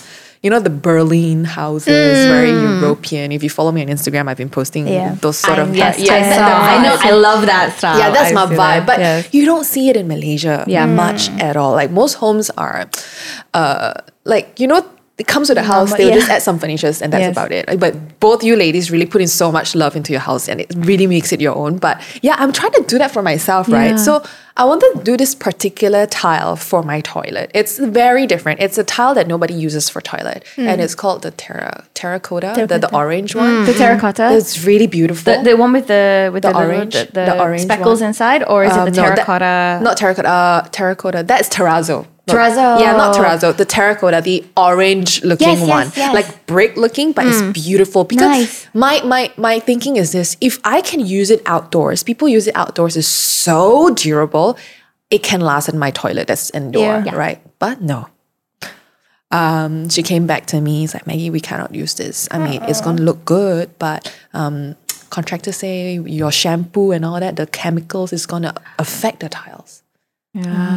[0.45, 3.32] You know the Berlin houses, very European.
[3.32, 5.16] If you follow me on Instagram, I've been posting Yeah.
[5.24, 6.68] those sort of yes, yeah, I that- saw.
[6.72, 6.97] I know.
[7.01, 7.97] I love that style.
[7.99, 8.84] Yeah, that's I my vibe.
[8.84, 8.86] that.
[8.86, 9.28] But Yes.
[9.32, 10.84] you don't see it in Malaysia Yeah.
[10.84, 11.72] much at all.
[11.72, 12.84] Like most homes are,
[13.55, 14.84] uh, like you know,
[15.16, 15.88] it comes with a house.
[15.90, 16.20] Normal, They'll yeah.
[16.20, 17.32] just add some furnitures and that's Yes.
[17.32, 17.64] about it.
[17.80, 20.68] But both you ladies really put in so much love into your house, and it
[20.76, 21.78] really makes it your own.
[21.80, 23.97] But yeah, I'm trying to do that for myself, right?
[23.97, 24.05] Yeah.
[24.09, 24.22] So
[24.57, 27.50] I want to do this particular tile for my toilet.
[27.55, 28.61] It's very different.
[28.61, 32.78] It's a tile that nobody uses for toilet, and it's called the terra terracotta, the,
[32.78, 33.64] the orange one.
[33.64, 34.30] the terracotta.
[34.36, 35.36] It's really beautiful.
[35.38, 38.09] the, the one with the with The the, little- orange- the, the, orange speckles one.
[38.11, 39.80] inside, or is Um, it the no, that- terracotta?
[39.82, 40.28] not terracotta.
[40.28, 41.24] Uh, terracotta.
[41.24, 42.07] That's terrazzo.
[42.27, 42.81] Terrazzo.
[42.81, 43.55] Yeah, not terrazzo.
[43.55, 46.14] The terracotta, the orange looking Yes, yes, one, yes.
[46.14, 48.05] like brick looking, but it's beautiful.
[48.05, 48.66] Because Nice.
[48.72, 52.57] my my my thinking is this: if I can use it outdoors, people use it
[52.57, 54.57] outdoors is so durable.
[55.11, 57.05] It can last in my toilet that's indoor, Yeah.
[57.05, 57.14] Yeah.
[57.14, 57.41] right?
[57.59, 58.09] But no.
[59.31, 60.85] Um, she came back to me.
[60.85, 62.27] It's like Maggie, we cannot use this.
[62.31, 64.77] I mean, it's gonna look good, but um,
[65.11, 69.83] contractors say your shampoo and all that, the chemicals is gonna affect the tiles.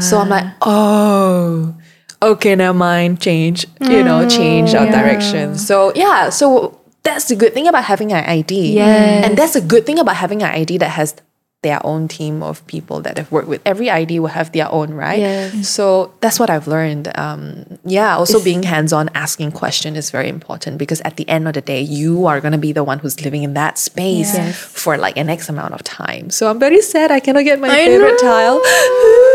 [0.01, 1.75] So I'm like, oh,
[2.21, 3.19] okay, never mind.
[3.19, 5.55] Change, you know, change our direction.
[5.57, 8.73] So yeah, so that's the good thing about having an ID.
[8.73, 9.25] Yes.
[9.25, 11.15] And that's a good thing about having an ID that has
[11.63, 13.59] their own team of people that have worked with.
[13.65, 15.17] Every ID will have their own, right?
[15.17, 15.67] Yes.
[15.67, 17.09] So that's what I've learned.
[17.17, 21.55] Um, yeah, also being hands-on, asking question is very important because at the end of
[21.55, 24.55] the day, you are gonna be the one who's living in that space Yes.
[24.55, 26.29] for like an X amount of time.
[26.29, 28.61] So I'm very sad I cannot get my I favorite know.
[28.61, 28.61] tile.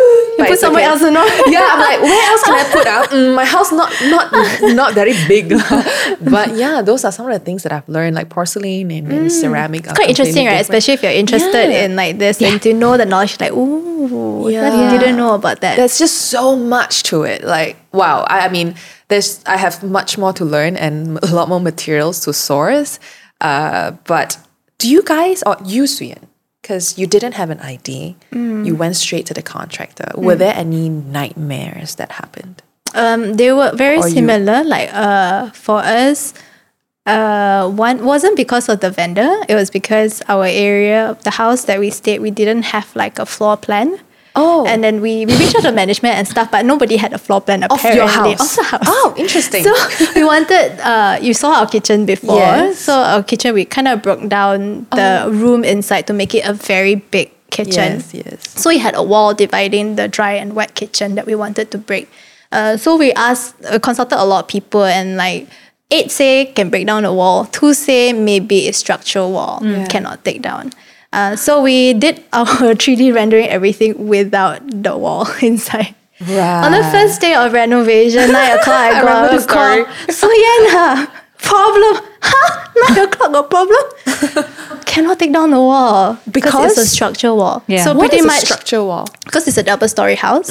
[0.43, 1.25] You put somewhere else, you know?
[1.47, 3.09] yeah, I'm like, where else can I put out?
[3.11, 4.33] Mm, my house not not
[4.75, 5.49] not very big,
[6.21, 9.33] but yeah, those are some of the things that I've learned, like porcelain and, and
[9.33, 9.83] ceramic.
[9.83, 9.91] Mm.
[9.91, 10.61] It's quite interesting, right?
[10.61, 11.85] Especially if you're interested Yeah.
[11.85, 14.71] in like this and to know the knowledge, like, ooh, Yeah.
[14.93, 15.77] I didn't know about that.
[15.77, 17.45] There's just so much to it.
[17.45, 18.25] Like, wow.
[18.29, 18.75] I, I mean,
[19.09, 22.99] there's I have much more to learn and a lot more materials to source.
[23.41, 24.39] Uh, but
[24.79, 26.25] do you guys or you Suyan,
[26.63, 30.09] because you didn't have an ID, you went straight to the contractor.
[30.15, 32.63] Were there any nightmares that happened?
[32.95, 34.63] Um, they were very Or you- similar.
[34.63, 36.33] Like uh, for us,
[37.05, 39.29] uh, one wasn't because of the vendor.
[39.49, 43.27] It was because our area, the house that we stayed, we didn't have like a
[43.27, 43.99] floor plan.
[44.35, 44.65] Oh.
[44.67, 47.41] and then we, we reached out to management and stuff, but nobody had a floor
[47.41, 48.59] plan Of your house.
[48.59, 48.85] Of house.
[48.87, 49.65] Oh, interesting.
[49.65, 49.73] So
[50.15, 50.81] we wanted.
[50.81, 52.37] Uh, you saw our kitchen before.
[52.39, 52.79] Yes.
[52.79, 56.55] So our kitchen, we kind of broke down the room inside to make it a
[56.55, 58.01] very big kitchen.
[58.01, 58.49] yes, yes.
[58.61, 61.79] So we had a wall dividing the dry and wet kitchen that we wanted to
[61.79, 62.09] break.
[62.51, 65.49] Uh, so we asked, uh, consulted a lot of people, and like
[65.91, 70.41] eight say can break down the wall, two say maybe it's structural wall cannot take
[70.41, 70.71] down.
[71.13, 75.95] Uh, so we did our 3D rendering everything without the wall inside.
[76.21, 76.65] Right.
[76.65, 79.85] On the first day of renovation, nine o'clock, I, I got a call.
[80.09, 82.05] So Yana, problem?
[82.23, 82.69] Huh?
[82.95, 83.85] Nine o'clock got problem?
[84.87, 86.73] Cannot take down the wall Because?
[86.73, 87.63] it's a structural wall.
[87.67, 87.83] Yeah.
[87.85, 89.09] So What pretty much structure wall?
[89.25, 90.49] because it's a double story house.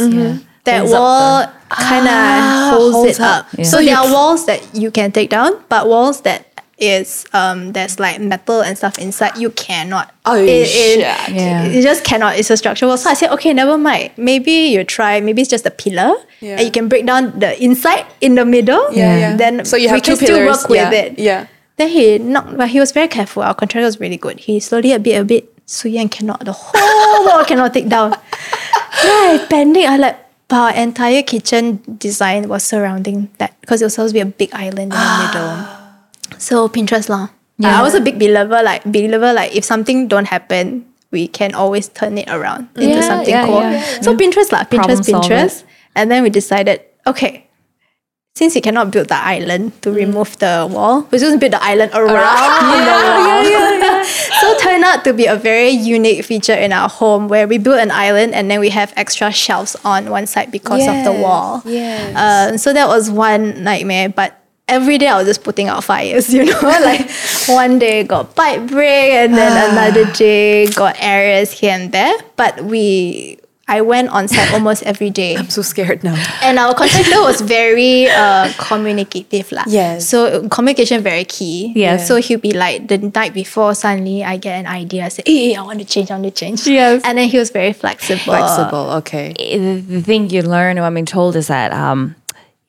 [0.63, 3.45] That Holds up wall kind of holds, holds it up.
[3.45, 3.53] up.
[3.57, 3.63] Yeah.
[3.65, 6.50] So So there are walls that you can take down, but walls that
[6.81, 9.37] is um, there's like metal and stuff inside.
[9.37, 10.13] You cannot.
[10.25, 10.99] Oh, it, it, shit.
[10.99, 11.65] Yeah.
[11.67, 12.37] You just cannot.
[12.37, 12.97] It's a structural.
[12.97, 14.11] So I said, okay, never mind.
[14.17, 15.21] Maybe you try.
[15.21, 16.11] Maybe it's just a pillar,
[16.41, 16.57] Yeah.
[16.57, 18.91] and you can break down the inside in the middle.
[18.91, 19.37] Yeah, yeah.
[19.37, 20.61] Then So you we have two can still pillars.
[20.63, 21.19] work with Yeah, it.
[21.19, 21.47] yeah.
[21.77, 23.43] Then he knocked, but he was very careful.
[23.43, 24.39] Our contractor was really good.
[24.41, 25.47] He slowly a bit, a bit.
[25.67, 26.43] Suyan cannot.
[26.43, 28.11] The whole wall cannot take down.
[28.11, 29.85] Then I panic.
[29.85, 30.17] I like.
[30.51, 34.51] Our entire kitchen design was surrounding that because it was supposed to be a big
[34.51, 35.80] island in the middle.
[36.37, 37.29] So Pinterest lah.
[37.63, 41.89] I was a big believer, like believer, like if something don't happen, we can always
[41.89, 43.61] turn it around into Yeah, something yeah, cool.
[43.61, 44.01] yeah.
[44.01, 45.05] So Pinterest lah, Pinterest.
[45.05, 45.63] Pinterest,
[45.93, 47.45] and then we decided, okay,
[48.33, 51.91] since we cannot build the island to remove the wall, we're just build the island
[51.93, 52.09] around,
[52.81, 52.81] the
[53.93, 54.03] wall.
[54.41, 57.77] so turned out to be a very unique feature in our home where we built
[57.77, 61.61] an island and then we have extra shelves on one side because of the wall.
[61.65, 62.15] yes.
[62.17, 64.40] Uh, so that was one nightmare, but
[64.71, 67.11] every day I was just putting out fires, you know, like
[67.47, 72.15] one day got pipe break and then another day got errors here and there.
[72.37, 75.35] But we, I went on set almost every day.
[75.35, 76.15] I'm so scared now.
[76.41, 79.51] And our contractor was very uh, communicative.
[79.51, 79.63] lah.
[79.67, 80.07] Yes.
[80.07, 81.73] So communication very key.
[81.75, 82.07] Yes.
[82.07, 85.05] So he'll be like the night before suddenly I get an idea.
[85.05, 86.65] I say, hey, I want to change, I want to change.
[86.65, 87.03] Yes.
[87.03, 88.23] And then he was very flexible.
[88.23, 89.03] Flexible.
[89.03, 89.35] Okay.
[89.35, 92.15] the the thing you learn or I'm being told is that um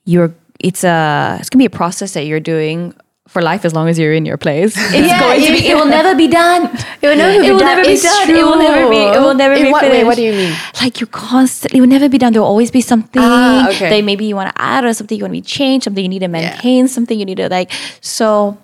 [0.05, 2.94] you're it's a it's gonna be a process that you're doing
[3.28, 4.74] for life as long as you're in your place.
[4.92, 6.64] It's Yeah, going to be it will never be done.
[7.00, 7.68] It will never be It will done.
[7.76, 8.30] never be done.
[8.30, 10.04] It will never be it will never In be what way?
[10.04, 10.52] What do you mean?
[10.82, 12.32] Like you constantly it will never be done.
[12.34, 13.88] There will always be something Ah, okay.
[13.90, 16.08] that maybe you want to add or something you want to be changed, something you
[16.10, 18.58] need to maintain, something you need to like so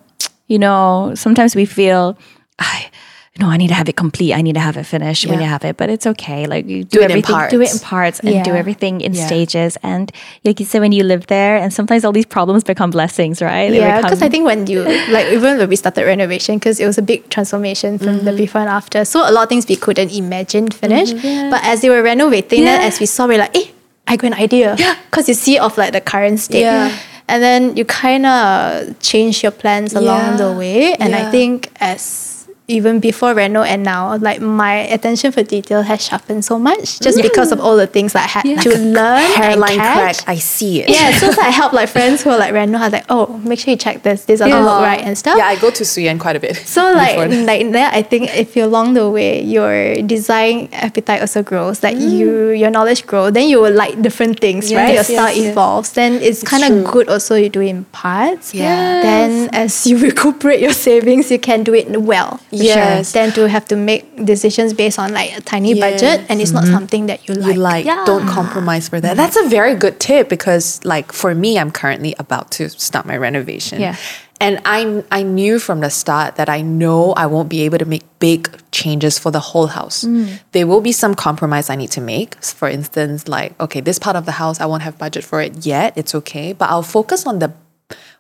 [0.49, 2.19] you know, sometimes we feel
[2.59, 2.91] I
[3.39, 4.33] know, I need to have it complete.
[4.35, 5.25] I need to have it finished.
[5.27, 5.37] We Yeah.
[5.39, 6.47] need to have it, but it's okay.
[6.47, 8.21] Like you Do do, it in everything, do it in parts.
[8.21, 9.27] and do everything in Yeah.
[9.27, 9.77] stages.
[9.83, 10.11] And
[10.45, 13.71] like you said, when you live there, and sometimes all these problems become blessings, right?
[13.71, 16.81] They Yeah, become- because I think when you like even when we started renovation, because
[16.81, 19.05] it was a big transformation from the before and after.
[19.05, 21.13] So a lot of things we couldn't imagine finish.
[21.53, 22.87] But as they were renovating, then Yeah.
[22.89, 23.67] as we saw, we're like, eh,
[24.07, 24.75] I got an idea.
[24.79, 26.63] Yeah, because you see of like the current state.
[26.63, 26.91] Yeah.
[27.31, 30.95] And then you kind of change your plans along the way.
[30.95, 32.28] And I think as
[32.69, 37.21] even before Reno and now, like my attention for detail has sharpened so much just
[37.23, 39.25] because of all the things that I had to learn.
[39.33, 40.17] Hairline and crack.
[40.29, 40.91] I see it.
[40.91, 42.81] Yeah, so it's like I help like friends who are like random.
[42.81, 44.27] I was like, oh, make sure you check this.
[44.27, 45.39] This doesn't look right and stuff.
[45.39, 46.57] Yeah, I go to Suyan quite a bit.
[46.69, 47.45] So like that.
[47.47, 51.97] like there, I think if you're along the way your design appetite also grows, like
[51.99, 53.33] you your knowledge grows.
[53.33, 54.93] then you will like different things, right?
[54.95, 55.09] Your Mm.
[55.09, 55.53] Yes, style yes, yes.
[55.53, 55.93] evolves.
[55.93, 58.53] Then it's kind of good also you do it in parts.
[58.55, 59.03] Yes.
[59.05, 62.41] Then as you recuperate your savings, you can do it well.
[62.65, 63.13] Yes.
[63.13, 66.65] Then to have to make decisions based on like a tiny budget and it's not
[66.65, 66.73] mm-hmm.
[66.73, 67.55] something that you like.
[67.55, 69.17] you like don't compromise for that.
[69.17, 73.17] That's a very good tip because like for me i'm currently about to start my
[73.17, 73.81] renovation.
[73.81, 73.97] Yeah.
[74.41, 77.85] and i i knew from the start that i know i won't be able to
[77.85, 80.05] make big changes for the whole house.
[80.05, 80.41] Mm.
[80.53, 82.31] There will be some compromise i need to make.
[82.43, 85.67] For instance like okay this part of the house i won't have budget for it
[85.67, 85.97] yet.
[85.97, 86.53] It's okay.
[86.53, 87.53] But i'll focus on the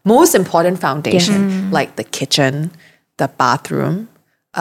[0.04, 1.72] most important foundation mm.
[1.72, 2.70] like the kitchen
[3.18, 4.08] the bathroom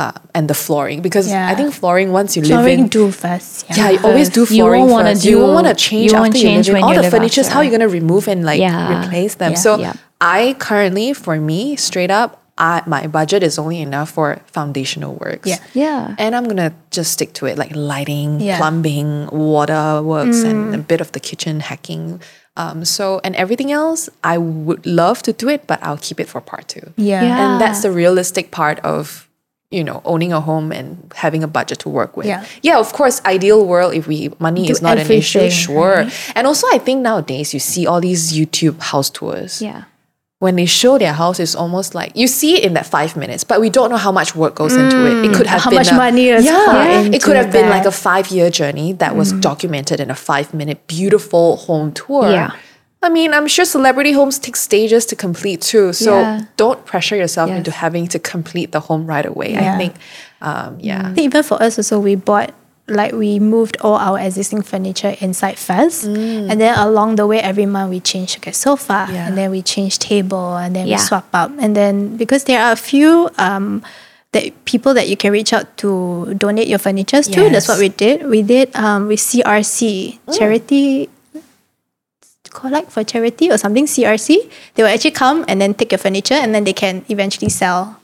[0.01, 1.51] uh, and the flooring because Yeah.
[1.51, 3.65] i think flooring once you live Flooring in do first.
[3.69, 5.25] yeah, yeah you always do flooring You flooring won't wanna first.
[5.29, 6.83] you won't want to change you won't after change you live in.
[6.85, 7.57] All you the live furniture, how after.
[7.59, 8.77] are you going to remove and like Yeah.
[9.05, 9.51] replace them?
[9.53, 9.63] Yeah.
[9.65, 9.93] So Yeah.
[10.39, 14.27] I currently, for me, straight up, I, my budget is only enough for
[14.57, 15.47] foundational works.
[15.49, 15.59] Yeah.
[15.73, 16.15] Yeah.
[16.23, 18.57] And I'm gonna just stick to it, like lighting, Yeah.
[18.61, 22.19] plumbing, water works, and a bit of the kitchen hacking.
[22.57, 26.27] Um, so and everything else, I would love to do it, but I'll keep it
[26.27, 26.85] for part two.
[26.97, 27.21] Yeah.
[27.21, 27.37] Yeah.
[27.43, 29.26] And that's the realistic part of
[29.69, 32.25] you know owning a home and having a budget to work with.
[32.25, 32.45] Yeah.
[32.61, 36.05] Yeah, of course, ideal world if we money Do is not an issue, sure.
[36.05, 36.31] Mm-hmm.
[36.35, 39.61] And also I think nowadays you see all these YouTube house tours.
[39.61, 39.83] Yeah.
[40.39, 43.43] When they show their house, it's almost like you see it in that five minutes,
[43.43, 45.25] but we don't know how much work goes into it.
[45.25, 45.35] It mm.
[45.35, 47.85] could have How been much a- money is yeah, poured it could have been like
[47.85, 49.41] a five year journey that was mm.
[49.41, 52.29] documented in a five minute beautiful home tour.
[52.29, 52.51] Yeah.
[53.03, 55.93] I mean, I'm sure celebrity homes take stages to complete too.
[55.93, 56.41] So Yeah.
[56.57, 57.57] don't pressure yourself Yes.
[57.59, 59.55] into having to complete the home right away.
[59.55, 59.93] I think,
[60.41, 61.01] um, yeah.
[61.05, 62.51] I think even for us also we bought
[62.89, 67.65] like we moved all our existing furniture inside first and then along the way every
[67.65, 69.27] month we changed okay sofa Yeah.
[69.27, 70.95] and then we change table and then Yeah.
[70.95, 73.83] we swap up and then because there are a few um
[74.31, 77.89] that people that you can reach out to donate your furniture to that's what we
[77.89, 81.09] did we did um with CRC charity
[82.57, 86.33] collect for charity or something CRC they will actually come and then take your furniture
[86.41, 88.01] and then they can eventually sell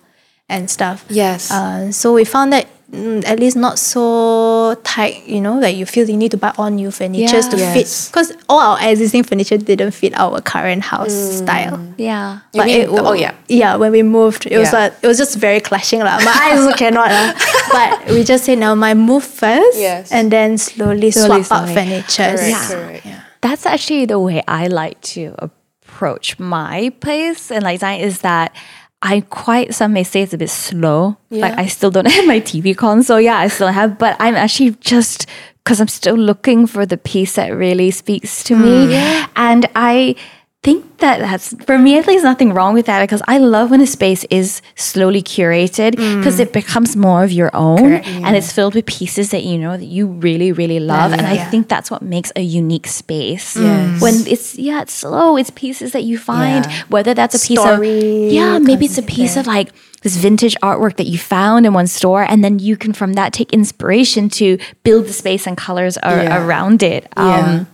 [0.53, 1.49] and stuff Yes.
[1.49, 5.85] uh, so we found that mm, at least not so tight, you know, like you
[5.89, 7.49] feel you need to buy all new furniture Yeah.
[7.49, 7.73] to Yes.
[7.73, 7.89] fit.
[8.13, 11.81] Because all our existing furniture didn't fit our current house style.
[11.97, 12.45] Yeah.
[12.53, 13.33] You mean- wa- oh, yeah.
[13.49, 13.77] yeah.
[13.81, 14.79] When we moved, it was Yeah.
[14.79, 16.21] like it was just very clashing lah.
[16.21, 17.33] My eyes also cannot lah.
[17.73, 20.11] But we just say now, my move first, Yes.
[20.13, 21.73] and then slowly, Slowly, swap out slowly.
[21.73, 22.33] furniture.
[22.37, 23.21] Correct, Yeah.
[23.43, 28.55] That's actually the way I like to approach my place and like design is that
[29.01, 31.17] I quite some may say it's a bit slow.
[31.29, 33.19] Like I still don't have my TV console.
[33.19, 35.27] Yeah, I still have, but I'm actually just
[35.57, 38.95] because I'm still looking for the piece that really speaks to me.
[38.95, 39.31] Hmm.
[39.35, 40.15] And I
[40.63, 43.81] think that that's for me at least nothing wrong with that because I love when
[43.81, 48.51] a space is slowly curated because it becomes more of your own Correct, and it's
[48.53, 51.91] filled with pieces that you know that you really really love and I think that's
[51.91, 53.57] what makes a unique space.
[53.57, 54.01] Yes.
[54.01, 56.83] when it's yeah it's slow it's pieces that you find Yeah.
[56.87, 59.69] whether that's a piece Story of yeah maybe it's a piece of like
[60.03, 63.33] this vintage artwork that you found in one store and then you can from that
[63.33, 67.07] take inspiration to build the space and colors ar- around it.
[67.17, 67.59] Yeah.
[67.59, 67.67] um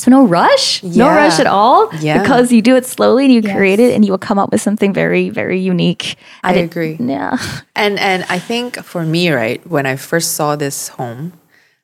[0.00, 2.22] so no rush no rush at all Yeah.
[2.22, 4.62] because you do it slowly and you create it and you will come up with
[4.62, 6.96] something very very unique I And it- agree.
[6.98, 7.36] yeah
[7.76, 11.32] And and I think for me, right, when I first saw this home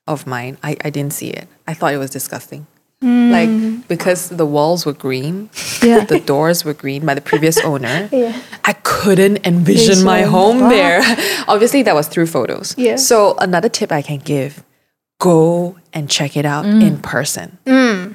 [0.07, 1.49] of mine, I, I didn't see it.
[1.67, 2.67] I thought it was disgusting.
[3.03, 3.31] Hmm.
[3.33, 5.49] Like because the walls were green,
[5.83, 6.05] Yeah.
[6.13, 8.09] the doors were green by the previous owner.
[8.13, 8.33] Yeah.
[8.65, 10.69] I couldn't envision my home Wow.
[10.77, 11.01] there.
[11.49, 12.75] Obviously, that was through photos.
[12.77, 12.97] Yeah.
[12.97, 14.63] So another tip I can give:
[15.19, 16.83] go and check it out mm.
[16.87, 17.59] in person.
[17.67, 18.06] Hmm.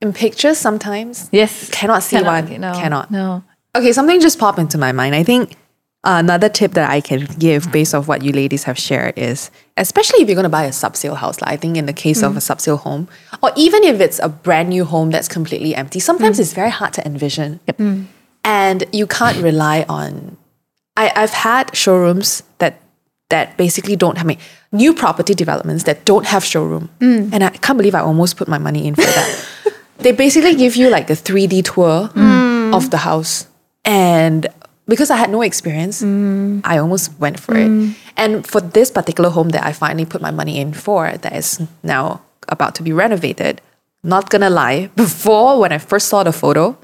[0.00, 2.60] In pictures, sometimes yes cannot see Cannot, one.
[2.60, 3.10] no, Cannot.
[3.10, 3.44] no
[3.76, 5.14] Okay, something just popped into my mind.
[5.14, 5.56] I think
[6.02, 10.22] another tip that I can give based off what you ladies have shared is, especially
[10.22, 12.36] if you're going to buy a subsale house, like I think in the case of
[12.36, 12.50] a mm.
[12.56, 13.08] subsale home,
[13.42, 16.40] or even if it's a brand new home that's completely empty, sometimes mm.
[16.40, 17.60] it's very hard to envision.
[17.68, 18.06] Mm.
[18.42, 20.36] And you can't rely on.
[20.96, 22.80] I, I've had showrooms that
[23.28, 24.38] that basically don't have I mean,
[24.72, 26.90] new property developments that don't have showroom.
[27.32, 29.46] And I can't believe I almost put my money in for that.
[30.02, 32.74] they basically give you like a 3D tour mm.
[32.74, 33.46] of the house.
[33.84, 34.46] And
[34.86, 36.60] because I had no experience, mm.
[36.64, 37.68] I almost went for it.
[37.68, 37.94] Mm.
[38.16, 41.60] And for this particular home that I finally put my money in for, that is
[41.82, 43.60] now about to be renovated,
[44.02, 46.76] not gonna lie, before when I first saw the photo,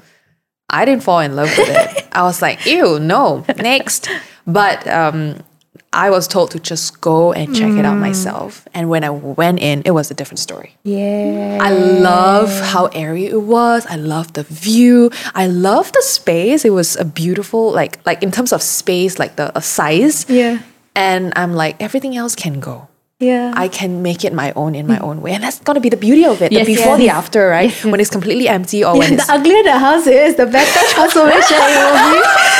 [0.69, 2.07] I didn't fall in love with it.
[2.11, 4.09] I was like, ew, no, next.
[4.45, 5.43] But um,
[5.93, 8.01] I was told to just go and check it out mm.
[8.01, 8.67] myself.
[8.73, 10.75] And when I went in, it was a different story.
[10.83, 11.59] Yeah.
[11.61, 13.85] I love how airy it was.
[13.85, 15.11] I love the view.
[15.33, 16.65] I love the space.
[16.65, 20.29] It was a beautiful, like like in terms of space, like the size.
[20.29, 20.59] Yeah.
[20.93, 22.87] And I'm like, everything else can go.
[23.19, 23.53] Yeah.
[23.55, 25.31] I can make it my own in my own way.
[25.31, 26.51] And that's gonna be the beauty of it.
[26.51, 26.99] Yes, the before, yes.
[26.99, 27.73] the after, right?
[27.83, 31.77] When it's completely empty or when the uglier the house is, the better transformation it
[31.81, 32.56] will be.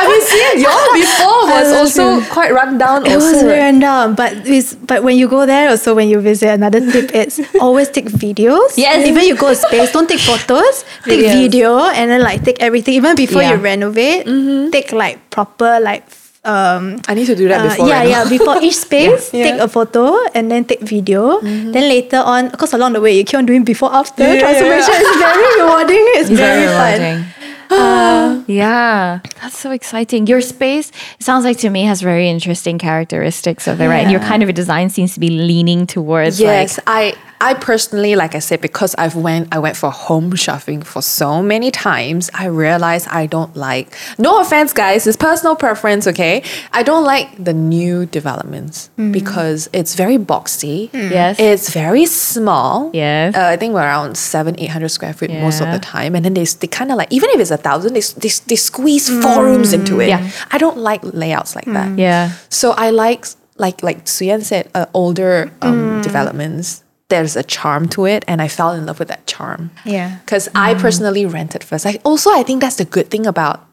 [0.00, 3.32] I mean seeing your before was love also quite run down It also.
[3.32, 3.70] was very right?
[3.70, 7.40] random, but it's, but when you go there, also when you visit, another tip is
[7.60, 8.74] always take videos.
[8.76, 9.06] Yes.
[9.06, 10.84] Even you go to space, don't take photos.
[11.04, 11.32] Take Videos.
[11.36, 12.94] video and then like take everything.
[12.94, 13.52] Even before Yeah.
[13.54, 14.24] you renovate,
[14.72, 16.04] take like proper like
[16.44, 17.84] um I need to do that uh, before.
[17.88, 18.24] yeah, reno- yeah.
[18.28, 19.44] Before each space, Yeah.
[19.44, 21.40] take a photo and then take video.
[21.44, 24.40] Then later on, because along the way you keep on doing before after Yeah, yeah,
[24.40, 24.94] transformation.
[24.96, 25.04] yeah.
[25.04, 26.04] It's very rewarding.
[26.16, 27.28] It's very, fun.
[27.80, 30.26] Uh, yeah, that's so exciting.
[30.26, 34.02] Your space sounds like to me has very interesting characteristics of it, right?
[34.02, 37.54] And your kind of a design seems to be leaning towards Yes, like I I
[37.54, 41.70] personally, like I said, because I've went I went for home shopping for so many
[41.70, 43.94] times, I realized I don't like.
[44.18, 46.06] No offense, guys, it's personal preference.
[46.06, 50.90] Okay, I don't like the new developments because it's very boxy.
[50.92, 51.38] Yes.
[51.40, 52.90] it's very small.
[52.92, 53.34] Yes.
[53.34, 56.24] uh, I think we're around seven, eight hundred square feet most of the time, and
[56.24, 59.08] then they they kind of like even if it's a thousand, they they, they squeeze
[59.22, 60.08] four rooms into it.
[60.08, 60.30] Yeah.
[60.52, 61.98] I don't like layouts like that.
[61.98, 62.32] yeah.
[62.50, 63.24] So I like
[63.56, 66.84] like like Suyan said, uh, older um, developments.
[67.10, 69.70] There's a charm to it, and I fell in love with that charm.
[69.84, 70.18] Yeah.
[70.24, 70.80] Because I mm.
[70.80, 71.84] personally rented first.
[71.84, 73.66] I also I think that's the good thing about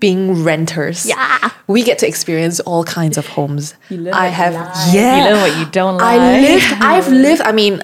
[0.00, 1.06] being renters.
[1.06, 1.50] Yeah.
[1.66, 3.74] we get to experience all kinds of homes.
[3.90, 4.92] I have Yeah.
[4.92, 5.24] You yeah.
[5.24, 6.20] learn what you don't like.
[6.20, 6.72] I lived.
[6.80, 7.42] I've lived.
[7.42, 7.82] I mean.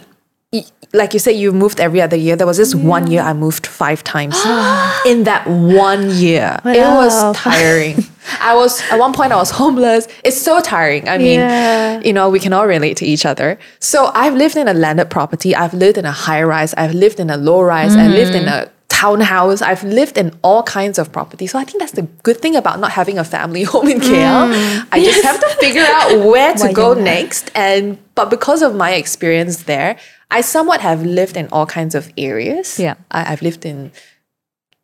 [0.94, 2.36] Like you said, you moved every other year.
[2.36, 4.36] There was this one year I moved five times.
[5.06, 7.96] In that one year, it was tiring.
[8.40, 10.06] I was at one point I was homeless.
[10.22, 11.08] It's so tiring.
[11.08, 12.00] I mean, Yeah.
[12.04, 13.58] you know, we can all relate to each other.
[13.80, 15.54] So I've lived in a landed property.
[15.54, 16.72] I've lived in a high rise.
[16.74, 17.96] I've lived in a low rise.
[17.96, 19.60] I lived in a townhouse.
[19.62, 21.50] I've lived in all kinds of properties.
[21.50, 24.86] So I think that's the good thing about not having a family home in KL.
[24.92, 27.50] I just have to figure out where to go next.
[27.56, 29.96] And but because of my experience there,
[30.34, 32.76] I somewhat have lived in all kinds of areas.
[32.76, 32.94] Yeah.
[33.12, 33.92] I, I've lived in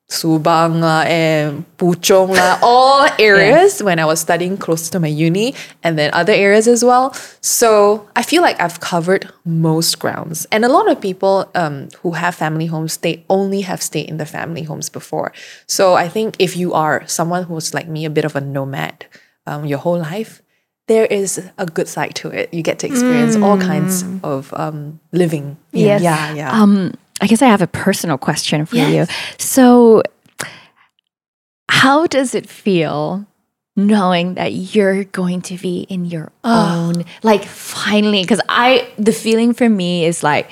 [0.08, 5.54] Subang lah and Puchong lah, all areas when I was studying close to my uni
[5.82, 7.10] and then other areas as well.
[7.42, 10.46] So I feel like I've covered most grounds.
[10.52, 14.18] And a lot of people um, who have family homes, they only have stayed in
[14.18, 15.32] the family homes before.
[15.66, 19.06] So I think if you are someone who's like me, a bit of a nomad
[19.46, 20.42] um, your whole life,
[20.90, 22.52] there is a good side to it.
[22.52, 25.56] You get to experience all kinds of um, living.
[25.70, 26.02] Yes.
[26.02, 26.50] Yeah, yeah.
[26.50, 29.06] Um, I guess I have a personal question for you.
[29.38, 30.02] So,
[31.68, 33.24] how does it feel
[33.76, 38.22] knowing that you're going to be in your own, like finally?
[38.22, 40.50] Because I, the feeling for me is like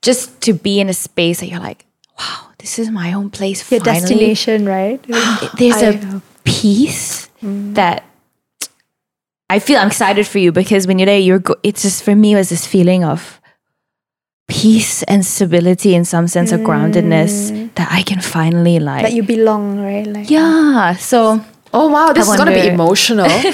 [0.00, 1.84] just to be in a space that you're like,
[2.18, 3.70] wow, this is my own place.
[3.70, 4.00] Your finally.
[4.00, 5.02] destination, right?
[5.58, 8.04] There's I- a peace that
[9.54, 11.38] I feel I'm excited for you because when you're there, you're.
[11.38, 13.40] Go- it's just for me it was this feeling of
[14.48, 19.02] peace and stability in some sense of groundedness that I can finally like.
[19.02, 20.08] that you belong, right?
[20.08, 20.96] Like yeah.
[20.96, 21.40] So
[21.72, 23.26] oh wow, this is gonna be emotional.
[23.28, 23.52] because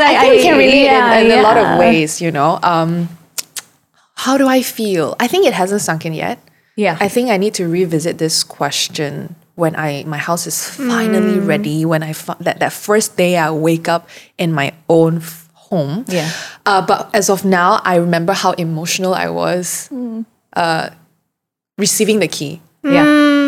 [0.00, 2.58] I, I think we can relate yeah, in, in a lot of ways, you know.
[2.60, 3.08] Um,
[4.16, 5.14] how do I feel?
[5.20, 6.40] I think it hasn't sunk in yet.
[6.74, 6.96] Yeah.
[6.98, 11.46] I think I need to revisit this question when I my house is finally Hmm.
[11.46, 11.84] ready.
[11.84, 16.04] When I that that first day I wake up in my own f- home.
[16.08, 16.28] Yeah.
[16.66, 20.22] Uh, but as of now, I remember how emotional I was Hmm.
[20.56, 20.90] uh,
[21.78, 23.04] receiving the key yeah.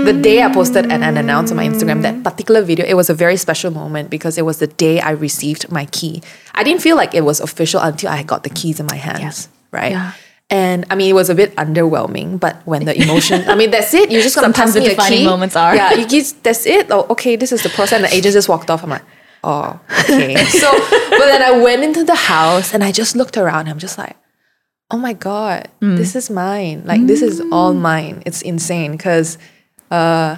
[0.06, 3.10] the day I posted an, an announcement on my Instagram, that particular video, it was
[3.10, 6.22] a very special moment because it was the day I received my key.
[6.54, 9.48] I didn't feel like it was official until I got the keys in my hands,
[9.72, 9.90] right?
[9.92, 10.12] Yeah.
[10.50, 13.92] And I mean, it was a bit underwhelming, but when the emotion, I mean, that's
[13.94, 14.10] it.
[14.10, 15.24] You just gonna Sometimes pass me the a defining key.
[15.26, 15.74] moments are.
[15.74, 16.86] Yeah, you just, that's it.
[16.90, 17.94] Oh, okay, this is the process.
[17.96, 18.84] And the agent just walked off.
[18.84, 19.02] I'm like,
[19.42, 20.36] oh, okay.
[20.62, 20.70] so,
[21.10, 23.68] but then I went into the house and I just looked around.
[23.68, 24.16] I'm just like,
[24.90, 25.96] oh my god Mm.
[25.96, 29.38] this is mine like this is all mine it's insane because
[29.90, 30.36] uh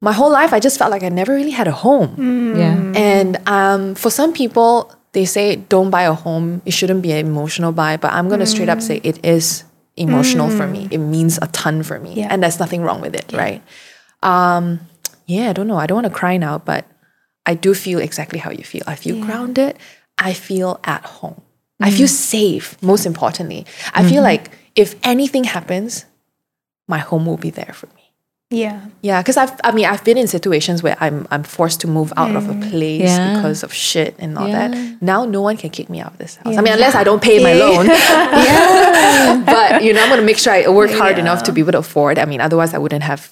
[0.00, 2.14] my whole life i just felt like i never really had a home
[2.56, 2.76] Yeah.
[2.94, 6.60] and um, for some people they say don't buy a home.
[6.66, 8.82] It shouldn't be an emotional buy but i'm going to straight up mm.
[8.82, 9.64] say it is
[9.96, 10.72] emotional for mm.
[10.72, 10.88] me.
[10.90, 12.28] It means a ton for me Yeah.
[12.30, 13.62] and there's nothing wrong with it right?
[14.22, 14.80] Um,
[15.26, 15.78] yeah i don't know.
[15.78, 16.86] I don't want to cry now but
[17.46, 18.82] i do feel exactly how you feel.
[18.86, 19.78] I feel grounded.
[20.18, 21.40] I feel at home.
[21.80, 21.96] I mm.
[21.96, 23.66] feel safe, most importantly.
[23.94, 24.24] I feel mm-hmm.
[24.24, 26.06] like if anything happens,
[26.86, 28.03] my home will be there for me.
[28.50, 28.86] Yeah.
[29.02, 32.12] Yeah, because I've I mean I've been in situations where I'm I'm forced to move
[32.16, 32.70] out of a mm.
[32.70, 33.36] place Yeah.
[33.36, 34.68] because of shit and all Yeah.
[34.68, 35.02] that.
[35.02, 36.56] Now no one can kick me out of this house.
[36.56, 37.86] I mean unless I don't pay my loan.
[39.46, 41.78] But you know I'm gonna make sure I work hard enough to be able to
[41.78, 42.18] afford.
[42.18, 43.30] I mean otherwise I wouldn't have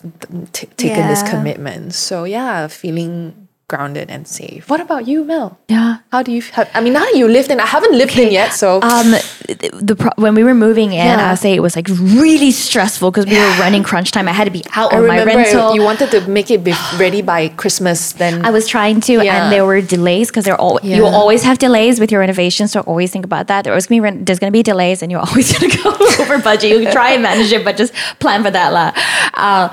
[0.53, 1.95] t- taken this commitment.
[1.95, 3.42] So yeah, feeling
[3.73, 4.69] grounded and safe.
[4.73, 5.49] What about you, Mel?
[5.75, 5.91] Yeah.
[6.13, 6.43] How do you?
[6.57, 9.11] Have, I mean, now that you lived in, I haven't lived in yet, so Um,
[9.49, 11.29] the, the pro- when we were moving in, Yeah.
[11.31, 11.89] I'll say it was like
[12.25, 14.27] really stressful because we were running crunch time.
[14.33, 15.75] I had to be out I on my rental.
[15.77, 17.99] you wanted to make it be ready by Christmas.
[18.23, 19.35] Then I was trying to, Yeah.
[19.39, 21.21] and there were delays because there all you Yeah.
[21.21, 22.69] always have delays with your renovations.
[22.73, 23.61] So always think about that.
[23.65, 25.89] There was gonna be there's gonna be delays, and you're always gonna go
[26.23, 26.69] over budget.
[26.73, 27.93] You can try and manage it, but just
[28.25, 28.91] plan for that lah.
[29.47, 29.67] Uh,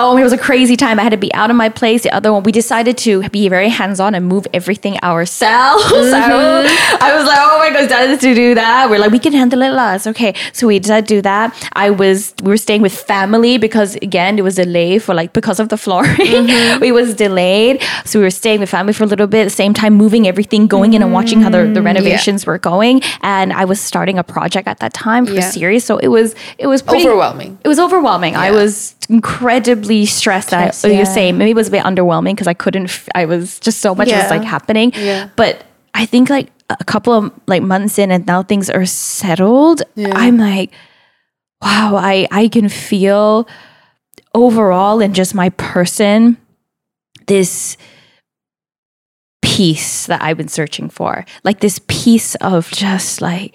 [0.00, 0.98] Oh, it was a crazy time.
[1.00, 2.04] I had to be out of my place.
[2.04, 5.84] The other one, we decided to be very hands on and move everything ourselves.
[6.08, 7.02] Mm-hmm.
[7.04, 8.88] I was like, oh my god, decided to do that.
[8.90, 9.94] We're like, we can handle it, lah.
[9.94, 10.34] It's okay.
[10.52, 11.46] So we decided to do that.
[11.74, 15.58] I was, we were staying with family because again, it was delayed for like because
[15.60, 16.08] of the flooring.
[16.48, 16.82] Mm-hmm.
[16.84, 19.40] it was delayed, so we were staying with family for a little bit.
[19.40, 22.58] At the same time, moving everything, going in and watching how the, the renovations were
[22.58, 23.02] going.
[23.22, 25.40] And I was starting a project at that time for Yeah.
[25.48, 27.58] a series, so it was it was pretty, Overwhelming.
[27.64, 28.36] It was overwhelming.
[28.36, 30.52] I was incredibly stressed.
[30.52, 32.84] I, Stressed, oh, you're saying maybe it was a bit underwhelming because I couldn't.
[32.84, 34.92] f- I was just so much was like happening.
[34.94, 35.30] Yeah.
[35.36, 35.64] But
[35.94, 39.82] I think like a couple of like months in, and now things are settled.
[39.94, 40.12] Yeah.
[40.14, 40.72] I'm like,
[41.62, 41.96] wow.
[41.96, 43.48] I I can feel
[44.34, 46.36] overall in just my person
[47.26, 47.76] this
[49.42, 51.24] peace that I've been searching for.
[51.44, 53.54] Like this piece of just like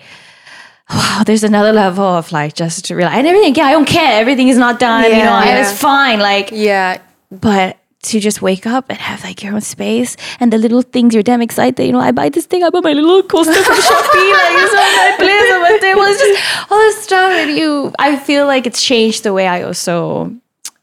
[0.94, 4.20] wow, there's another level of like just to realize and everything, yeah, I don't care.
[4.22, 5.74] Everything is not done, you know, Yeah.
[5.74, 6.20] fine.
[6.20, 7.00] Like yeah,
[7.32, 11.14] but to just wake up and have like your own space and the little things
[11.14, 11.86] you're damn excited.
[11.86, 14.74] You know, I buy this thing, I buy my little coaster from Shopee, like it's
[14.74, 16.02] on my place on my table.
[16.04, 19.64] It's just all this stuff and you I feel like it's changed the way I
[19.64, 20.36] also,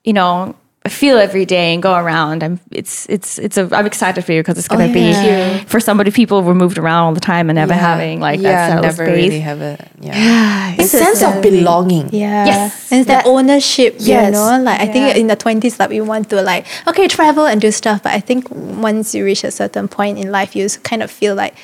[0.05, 0.55] you know,
[0.89, 2.43] feel every day and go around.
[2.43, 5.69] I'm it's it's it's a I'm excited for you because it's gonna Oh, be thank
[5.69, 7.79] for somebody people were moved around all the time and never yeah.
[7.81, 9.15] having like yeah, that never space.
[9.25, 9.79] really have it.
[10.01, 12.09] Yeah, Yeah, a This is sense of belonging.
[12.13, 12.47] Yeah.
[12.47, 12.91] Yes.
[12.91, 14.27] And it's that ownership, Yes.
[14.27, 14.63] you know?
[14.63, 17.71] Like I think in the twenties like we want to like, okay, travel and do
[17.71, 18.03] stuff.
[18.03, 21.35] But I think once you reach a certain point in life, you kind of feel
[21.35, 21.55] like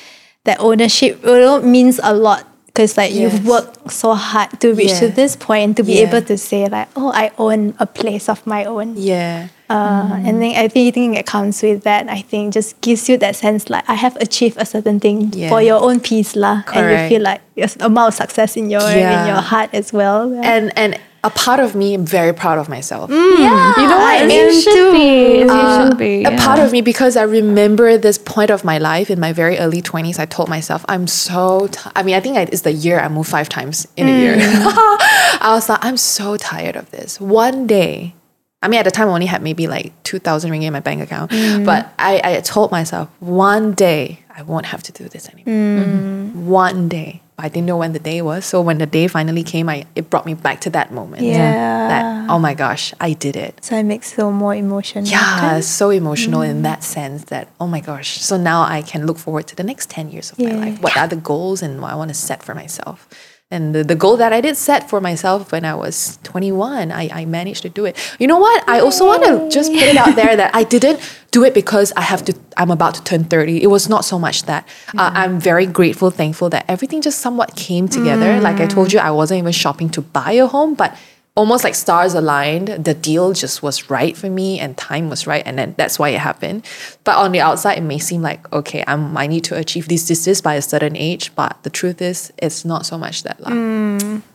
[0.43, 2.45] that ownership you know, means a lot
[2.77, 3.33] because like Yes.
[3.33, 6.05] you've worked so hard to reach to this point and to be Yeah.
[6.13, 8.93] able to say like, oh, I own a place of my own.
[8.95, 9.47] Yeah.
[9.69, 12.07] Uh, And then I think, think it comes with that.
[12.07, 15.49] I think just gives you that sense like I have achieved a certain thing Yeah.
[15.49, 18.85] for your own peace lah, and you feel like there's amount of success in your
[18.85, 20.29] in your heart as well.
[20.31, 20.45] Yeah.
[20.53, 20.91] And and
[21.23, 23.09] a part of me, I'm very proud of myself.
[23.09, 23.39] Mm.
[23.39, 24.45] Yeah, You know what I as mean?
[24.45, 25.41] You should be.
[25.41, 26.23] As you Uh, should be.
[26.23, 29.57] A part of me, because I remember this point of my life in my very
[29.57, 32.71] early 20s, I told myself, I'm so, ti I mean, I think I, it's the
[32.71, 34.35] year I moved five times in a year.
[34.35, 34.65] Mm.
[35.41, 37.19] I was like, I'm so tired of this.
[37.19, 38.13] One day,
[38.61, 41.01] I mean, at the time, I only had maybe like 2,000 ringgit in my bank
[41.01, 41.65] account, mm.
[41.65, 46.31] but I, I told myself, one day, I won't have to do this anymore.
[46.33, 47.21] One day.
[47.39, 48.45] I didn't know when the day was.
[48.45, 51.21] So when the day finally came, I, it brought me back to that moment.
[51.21, 51.87] Yeah.
[51.87, 53.63] That, oh my gosh, I did it.
[53.63, 55.05] so it makes you more emotional.
[55.05, 56.63] Yeah, so emotional in mm.
[56.63, 58.19] that sense that, oh my gosh.
[58.21, 60.81] So now I can look forward to the next 10 years of my life.
[60.81, 63.07] What are the goals and what I want to set for myself?
[63.49, 67.09] And the, the goal that I did set for myself when I was 21, I,
[67.13, 67.95] I managed to do it.
[68.19, 68.67] You know what?
[68.67, 70.99] I also want to just put it out there that I didn't
[71.31, 73.63] do it because I have to, I'm about to turn 30.
[73.63, 74.67] It was not so much that.
[74.89, 78.41] Uh, I'm very grateful, thankful that everything just somewhat came together.
[78.41, 80.97] Like I told you, I wasn't even shopping to buy a home, but
[81.37, 82.67] almost like stars aligned.
[82.83, 85.43] The deal just was right for me and time was right.
[85.45, 86.65] And then that's why it happened.
[87.05, 90.07] But on the outside, it may seem like, okay, I'm, I need to achieve this,
[90.09, 91.33] this, this by a certain age.
[91.35, 93.39] But the truth is, it's not so much that.
[93.39, 93.53] lah.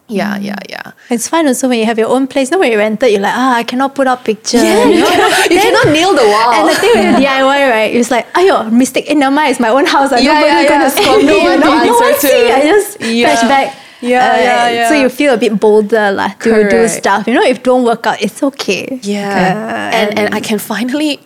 [0.09, 0.93] Yeah, yeah, yeah.
[1.11, 2.51] It's fun also when you have your own place.
[2.51, 4.63] No, when you rented, you're like, ah, I cannot put up pictures.
[4.63, 5.09] you, you know?
[5.09, 6.53] cannot, you cannot nail the wall.
[6.53, 9.51] And the thing with DIY, right, it's like, ayo, mistake in mind.
[9.51, 10.13] It's my own house.
[10.13, 11.01] Like, Yeah, nobody yeah, gonna yeah.
[11.01, 11.25] score me.
[11.33, 12.21] No one to no, no answer one to.
[12.21, 12.51] see.
[12.53, 13.37] I just Yeah.
[13.37, 13.82] flashback.
[14.03, 17.27] Yeah, uh, yeah, So you feel a bit bolder lah to do stuff.
[17.27, 18.99] You know, if don't work out, it's okay.
[19.03, 19.91] Yeah.
[19.95, 21.21] and, and um, I can finally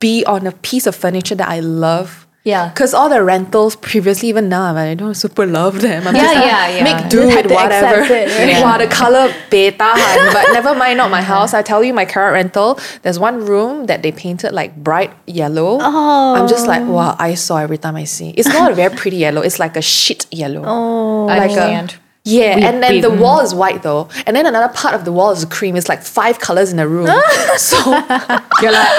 [0.00, 2.26] be on a piece of furniture that I love.
[2.44, 2.68] Yeah.
[2.70, 6.06] Because all the rentals previously, even now, I don't super love them.
[6.06, 6.84] I'm Yeah, just like, yeah, yeah.
[6.84, 8.00] make do with whatever.
[8.00, 8.48] accept it, right?
[8.48, 8.62] Yeah.
[8.62, 9.76] Wow, the color beta,
[10.32, 11.52] but never mind, not my house.
[11.52, 15.78] I tell you, my current rental, there's one room that they painted like bright yellow.
[15.80, 16.34] Oh.
[16.36, 16.92] I'm just like, oh.
[16.92, 18.30] wow, I saw every time I see.
[18.30, 19.42] It's not a very pretty yellow.
[19.42, 20.62] It's like a shit yellow.
[20.64, 21.28] Oh.
[21.28, 21.96] I like a- understand.
[22.36, 25.02] Yeah, We- and then we- the wall is white though, and then another part of
[25.06, 25.74] the wall is cream.
[25.76, 27.06] It's like five colors in a room.
[27.56, 27.76] so
[28.62, 28.94] You're like,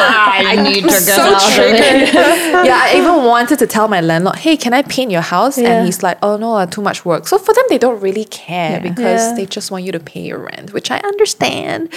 [0.54, 1.78] I need to get so out of it.
[2.12, 2.66] triggered.
[2.70, 5.70] yeah, I even wanted to tell my landlord, "Hey, can I paint your house?" Yeah.
[5.70, 8.26] And he's like, "Oh no, uh, too much work." So for them, they don't really
[8.26, 8.80] care Yeah.
[8.90, 9.36] because Yeah.
[9.38, 11.90] they just want you to pay your rent, which I understand.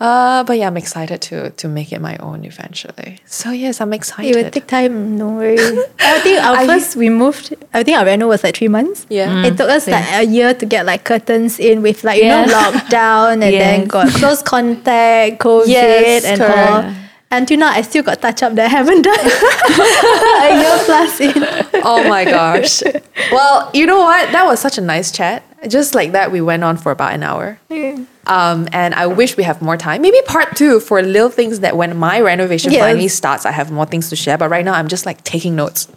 [0.00, 3.18] Uh, but yeah, I'm excited to to make it my own eventually.
[3.26, 4.28] So yes, I'm excited.
[4.36, 5.56] It will take time, no worry.
[6.00, 7.54] I think our I- first we moved.
[7.72, 9.06] I think our reno was like three months.
[9.08, 9.46] Yeah.
[9.46, 12.44] it took us like a year to get like curtains in with like you Yeah.
[12.44, 16.86] know lockdown and then got close contact, COVID Yes, and correct.
[16.86, 16.94] all.
[17.28, 21.32] Until now, I still got touch up that I haven't done a year plus in.
[21.82, 22.82] oh my gosh.
[23.32, 24.30] Well, you know what?
[24.30, 25.42] That was such a nice chat.
[25.68, 27.58] Just like that, we went on for about an hour.
[28.26, 30.02] Um, and I wish we have more time.
[30.02, 32.82] Maybe part two for little things that when my renovation Yes.
[32.82, 34.38] finally starts, I have more things to share.
[34.38, 35.88] But right now, I'm just like taking notes.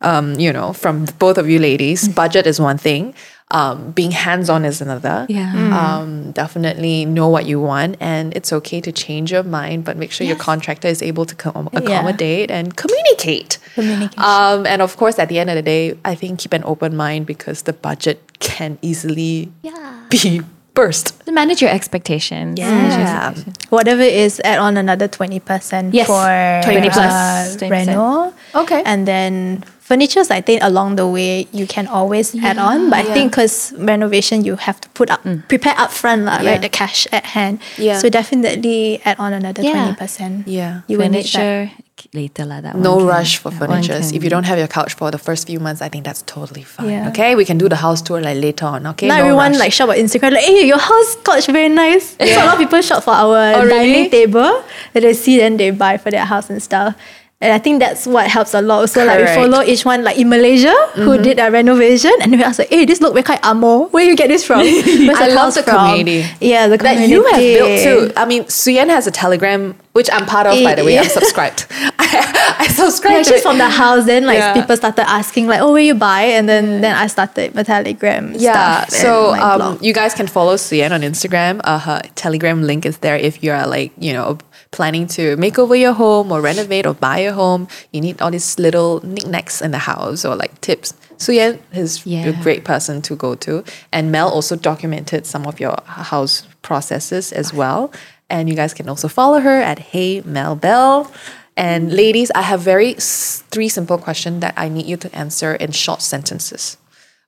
[0.00, 3.14] Um, you know, from both of you ladies, budget is one thing.
[3.50, 5.24] Um, being hands on is another.
[5.28, 5.52] Yeah.
[5.98, 10.12] Um, definitely know what you want, and it's okay to change your mind, but make
[10.12, 13.56] sure your contractor is able to com- accommodate and communicate.
[13.74, 14.22] Communication.
[14.22, 16.94] Um, and of course, at the end of the day, I think keep an open
[16.94, 19.94] mind because the budget can easily Yeah.
[20.10, 20.42] be
[20.74, 21.24] burst.
[21.24, 22.60] To manage your expectations.
[22.60, 23.28] Manage your Yeah.
[23.30, 23.56] expectations.
[23.70, 26.06] Whatever is, add on another 20% Yes.
[26.06, 27.70] for 20 plus, uh, 20%.
[27.88, 28.32] reno.
[28.54, 28.82] Okay.
[28.84, 32.90] And then furnitures, I think along the way you can always add on.
[32.92, 35.40] But I think because renovation, you have to put up, mm.
[35.48, 36.50] prepare up front, lah, Yeah.
[36.52, 36.60] right?
[36.60, 37.58] The cash at hand.
[37.80, 37.96] Yeah.
[37.98, 39.96] So definitely add on another Yeah.
[39.96, 40.44] 20%.
[40.46, 40.84] Yeah.
[40.86, 41.40] You will need that.
[41.40, 41.72] Furniture
[42.14, 42.60] later lah.
[42.62, 43.98] That No one can- rush for that one furniture.
[44.16, 46.62] If you don't have your couch for the first few months, I think that's totally
[46.62, 46.90] fine.
[46.92, 47.08] Yeah.
[47.10, 48.86] Okay, we can do the house tour like later on.
[48.94, 49.60] Okay, Now no everyone rush.
[49.64, 52.14] like shop on Instagram like, hey, your house couch very nice.
[52.20, 53.72] So a lot of people shop for our Oh, really?
[53.74, 54.52] dining table
[54.92, 56.94] that they see then they buy for their house and stuff.
[57.40, 58.90] And I think that's what helps a lot.
[58.90, 59.50] So like we Mm-hmm.
[59.52, 62.84] follow each one like in Malaysia who did a renovation and we ask like, hey,
[62.84, 63.86] this look very kind amo.
[63.94, 64.58] Where you get this from?
[65.06, 66.26] Where's I love the from?" community.
[66.40, 68.12] Yeah, the community that you have built too.
[68.16, 70.94] I mean, Suyan has a Telegram, which I'm part of, by the way.
[70.94, 71.02] Yeah.
[71.02, 71.66] I'm subscribed.
[71.70, 74.54] I, I Yeah, subscribe just from the house, then like Yeah.
[74.54, 76.22] people started asking like, oh, where you buy?
[76.22, 80.90] And then then I started my Telegram Yeah, so um, you guys can follow Suyan
[80.90, 81.60] on Instagram.
[81.62, 84.38] Uh, her Telegram link is there if you are like, you know,
[84.70, 87.68] planning to make over your home or renovate or buy a home.
[87.92, 90.94] You need all these little knickknacks in the house or like tips.
[91.18, 93.64] Suyan is a great person to go to.
[93.92, 97.90] And Mel also documented some of your house processes as well.
[98.30, 101.10] And you guys can also follow her at Hey Mel Bell.
[101.56, 105.54] And ladies, I have very s- three simple questions that I need you to answer
[105.56, 106.76] in short sentences.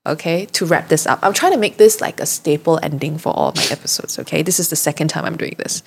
[0.07, 3.37] Okay, to wrap this up, I'm trying to make this like a staple ending for
[3.37, 4.19] all my episodes.
[4.19, 5.83] Okay, this is the second time I'm doing this.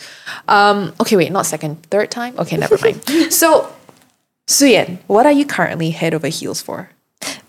[0.47, 2.37] Um, okay, wait, not second, third time.
[2.37, 3.03] Okay, never mind.
[3.33, 3.73] so,
[4.47, 6.91] Suyan, what are you currently head over heels for?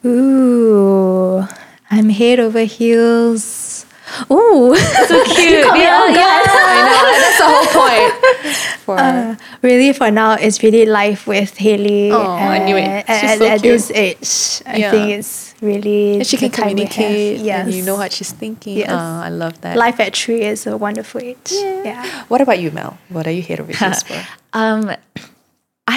[0.06, 1.46] Ooh,
[1.90, 3.83] I'm head over heels.
[4.30, 5.66] Ooh, So cute.
[5.74, 6.42] yeah, yeah.
[6.46, 8.12] I know that's the whole point.
[8.84, 12.10] For really for now, it's really life with Haley.
[12.12, 13.08] Oh, I knew it.
[13.08, 13.72] uh, She's At, so at cute.
[13.72, 14.90] this age, I Yeah.
[14.90, 17.40] think it's really and she can communicate.
[17.40, 18.76] Yes, and you know what she's thinking.
[18.78, 18.90] Yes.
[18.92, 19.76] Oh, I love that.
[19.78, 21.48] Life at three is a wonderful age.
[21.50, 22.04] Yeah.
[22.28, 22.98] What about you, Mel?
[23.08, 24.20] What are you here over heels for?
[24.52, 24.92] Um,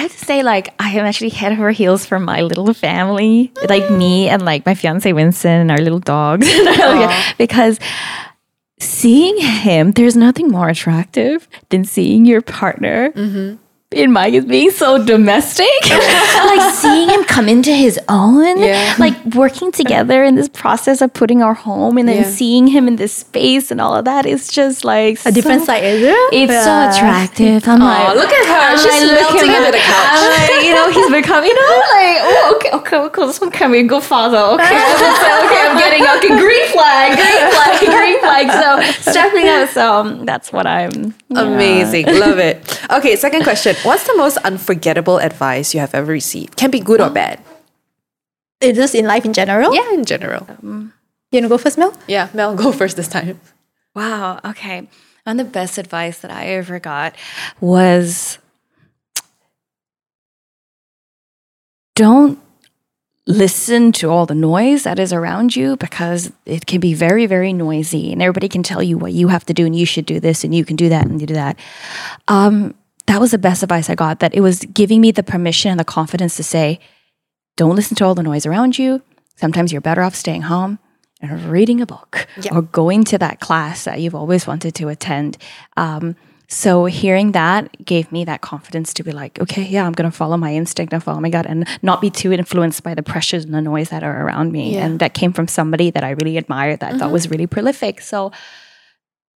[0.02, 3.90] have to say, like, I am actually head over heels for my little family, like
[3.90, 6.48] me and like my fiance Winston and our little dogs,
[7.38, 7.78] because
[8.80, 13.10] seeing him, there's nothing more attractive than seeing your partner.
[13.12, 13.56] Mm-hmm.
[13.90, 18.94] In my is being so domestic, like seeing him come into his own, Yeah.
[18.98, 22.28] like working together in this process of putting our home, and then Yeah.
[22.28, 25.84] seeing him in this space and all of that is just like A different side,
[25.84, 26.14] is it?
[26.34, 26.64] It's Yeah.
[26.68, 27.66] so attractive.
[27.66, 28.60] I'm like, look at her.
[28.72, 29.92] I'm She's like, look melting at into the him.
[29.94, 30.20] couch.
[30.20, 33.50] I'm like, you know, he's becoming, you know, like, oh, okay, okay, okay, this one
[33.50, 34.36] can be a good father.
[34.36, 38.46] Okay, okay, okay, I'm getting okay, green flag, green flag, green flag.
[38.52, 38.68] So
[39.12, 39.70] stepping up.
[39.70, 41.14] So um, that's what I'm.
[41.30, 41.40] yeah.
[41.40, 42.04] Amazing.
[42.20, 42.60] Love it.
[42.90, 43.76] Okay, second question.
[43.82, 46.56] What's the most unforgettable advice you have ever received?
[46.56, 47.40] Can be good or bad.
[48.60, 49.74] It's just in life in general.
[49.74, 50.46] Yeah, in general.
[50.62, 50.90] You
[51.32, 51.92] wanna go first, Mel?
[52.06, 53.40] Yeah, Mel, go first this time.
[53.94, 54.40] Wow.
[54.44, 54.88] Okay.
[55.24, 57.14] One of the best advice that I ever got
[57.60, 58.38] was
[61.94, 62.38] don't
[63.26, 67.52] listen to all the noise that is around you because it can be very, very
[67.52, 70.18] noisy and everybody can tell you what you have to do and you should do
[70.18, 71.58] this and you can do that and you do that.
[72.26, 72.74] Um,
[73.08, 75.80] that was the best advice I got, that it was giving me the permission and
[75.80, 76.78] the confidence to say,
[77.56, 79.02] don't listen to all the noise around you.
[79.34, 80.78] Sometimes you're better off staying home
[81.22, 85.38] and reading a book or going to that class that you've always wanted to attend.
[85.76, 86.16] Um,
[86.48, 90.36] so hearing that gave me that confidence to be like, okay, yeah, I'm gonna follow
[90.36, 93.54] my instinct and follow my gut and not be too influenced by the pressures and
[93.54, 94.74] the noise that are around me.
[94.74, 94.84] Yeah.
[94.84, 98.00] And that came from somebody that I really admired that I thought was really prolific.
[98.00, 98.32] So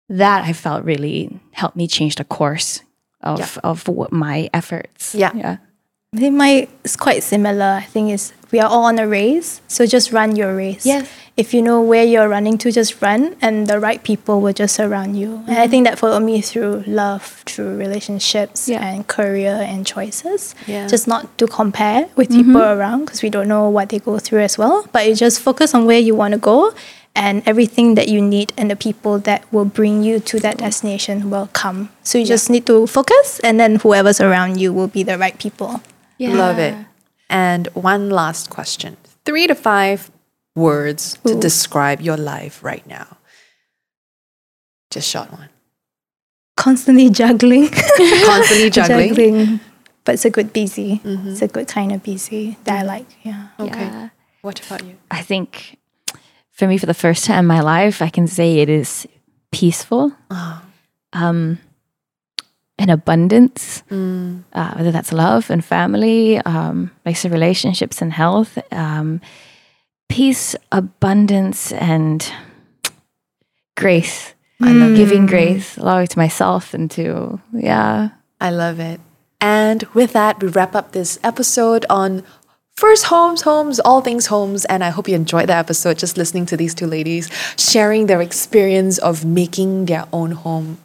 [0.10, 2.82] that I felt really helped me change the course
[3.22, 5.16] of of what my efforts.
[5.16, 5.32] Yeah.
[5.36, 5.58] Yeah.
[6.14, 7.78] I think my it's quite similar.
[7.78, 10.86] I think is we are all on a race, so just run your race.
[10.86, 11.08] Yes.
[11.38, 14.76] If you know where you're running to, just run, and the right people will just
[14.76, 15.36] surround you.
[15.48, 15.72] And I mm-hmm.
[15.72, 18.84] think that followed me through love, through relationships, Yeah.
[18.84, 20.54] and career and choices.
[20.68, 20.88] Yeah.
[20.88, 22.44] Just not to compare with mm-hmm.
[22.44, 24.86] people around because we don't know what they go through as well.
[24.92, 26.74] But you just focus on where you want to go.
[27.20, 31.30] And everything that you need and the people that will bring you to that destination
[31.30, 31.92] will come.
[32.02, 35.38] So you just need to focus, and then whoever's around you will be the right
[35.38, 35.84] people.
[36.18, 36.76] Love it.
[37.30, 38.96] And one last question.
[39.26, 40.10] Three to five
[40.56, 43.18] words to describe your life right now.
[44.90, 45.50] Just short one.
[46.56, 47.70] constantly juggling.
[47.70, 49.60] Constantly juggling.
[50.04, 51.00] But it's a good busy.
[51.04, 51.30] Mm-hmm.
[51.30, 52.88] It's a good kind of busy that I mm-hmm.
[52.88, 53.08] like.
[53.24, 53.48] Yeah.
[53.60, 53.86] Okay.
[53.86, 54.10] Yeah.
[54.42, 54.96] What about you?
[55.12, 55.78] I think
[56.60, 59.08] for me, for the first time in my life, I can say it is
[59.50, 60.12] peaceful,
[61.14, 61.58] um,
[62.78, 63.82] and abundance.
[63.90, 69.22] Uh, whether that's love and family, um, like relationships and health, um,
[70.10, 72.30] peace, abundance, and
[73.78, 74.34] grace.
[74.62, 78.10] I love giving grace, allowing to myself and to yeah.
[78.42, 79.00] I love it.
[79.40, 82.24] And with that, we wrap up this episode on
[82.80, 84.66] first homes, homes, all things homes.
[84.66, 88.22] And I hope you enjoyed the episode just listening to these two ladies sharing their
[88.22, 90.78] experience of making their own home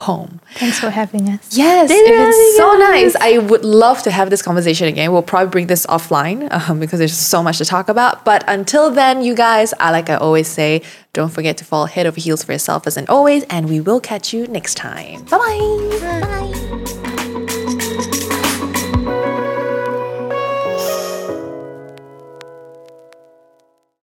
[0.00, 0.40] home.
[0.54, 1.56] Thanks for having us.
[1.56, 3.14] Yes, if it's so nice.
[3.16, 5.12] I would love to have this conversation again.
[5.12, 8.24] We'll probably bring this offline um, because there's so much to talk about.
[8.24, 10.82] But until then, you guys, I like I always say,
[11.12, 14.00] don't forget to fall head over heels for yourself as an always, and we will
[14.00, 15.24] catch you next time.
[15.24, 16.20] Bye bye.
[16.22, 16.69] Bye.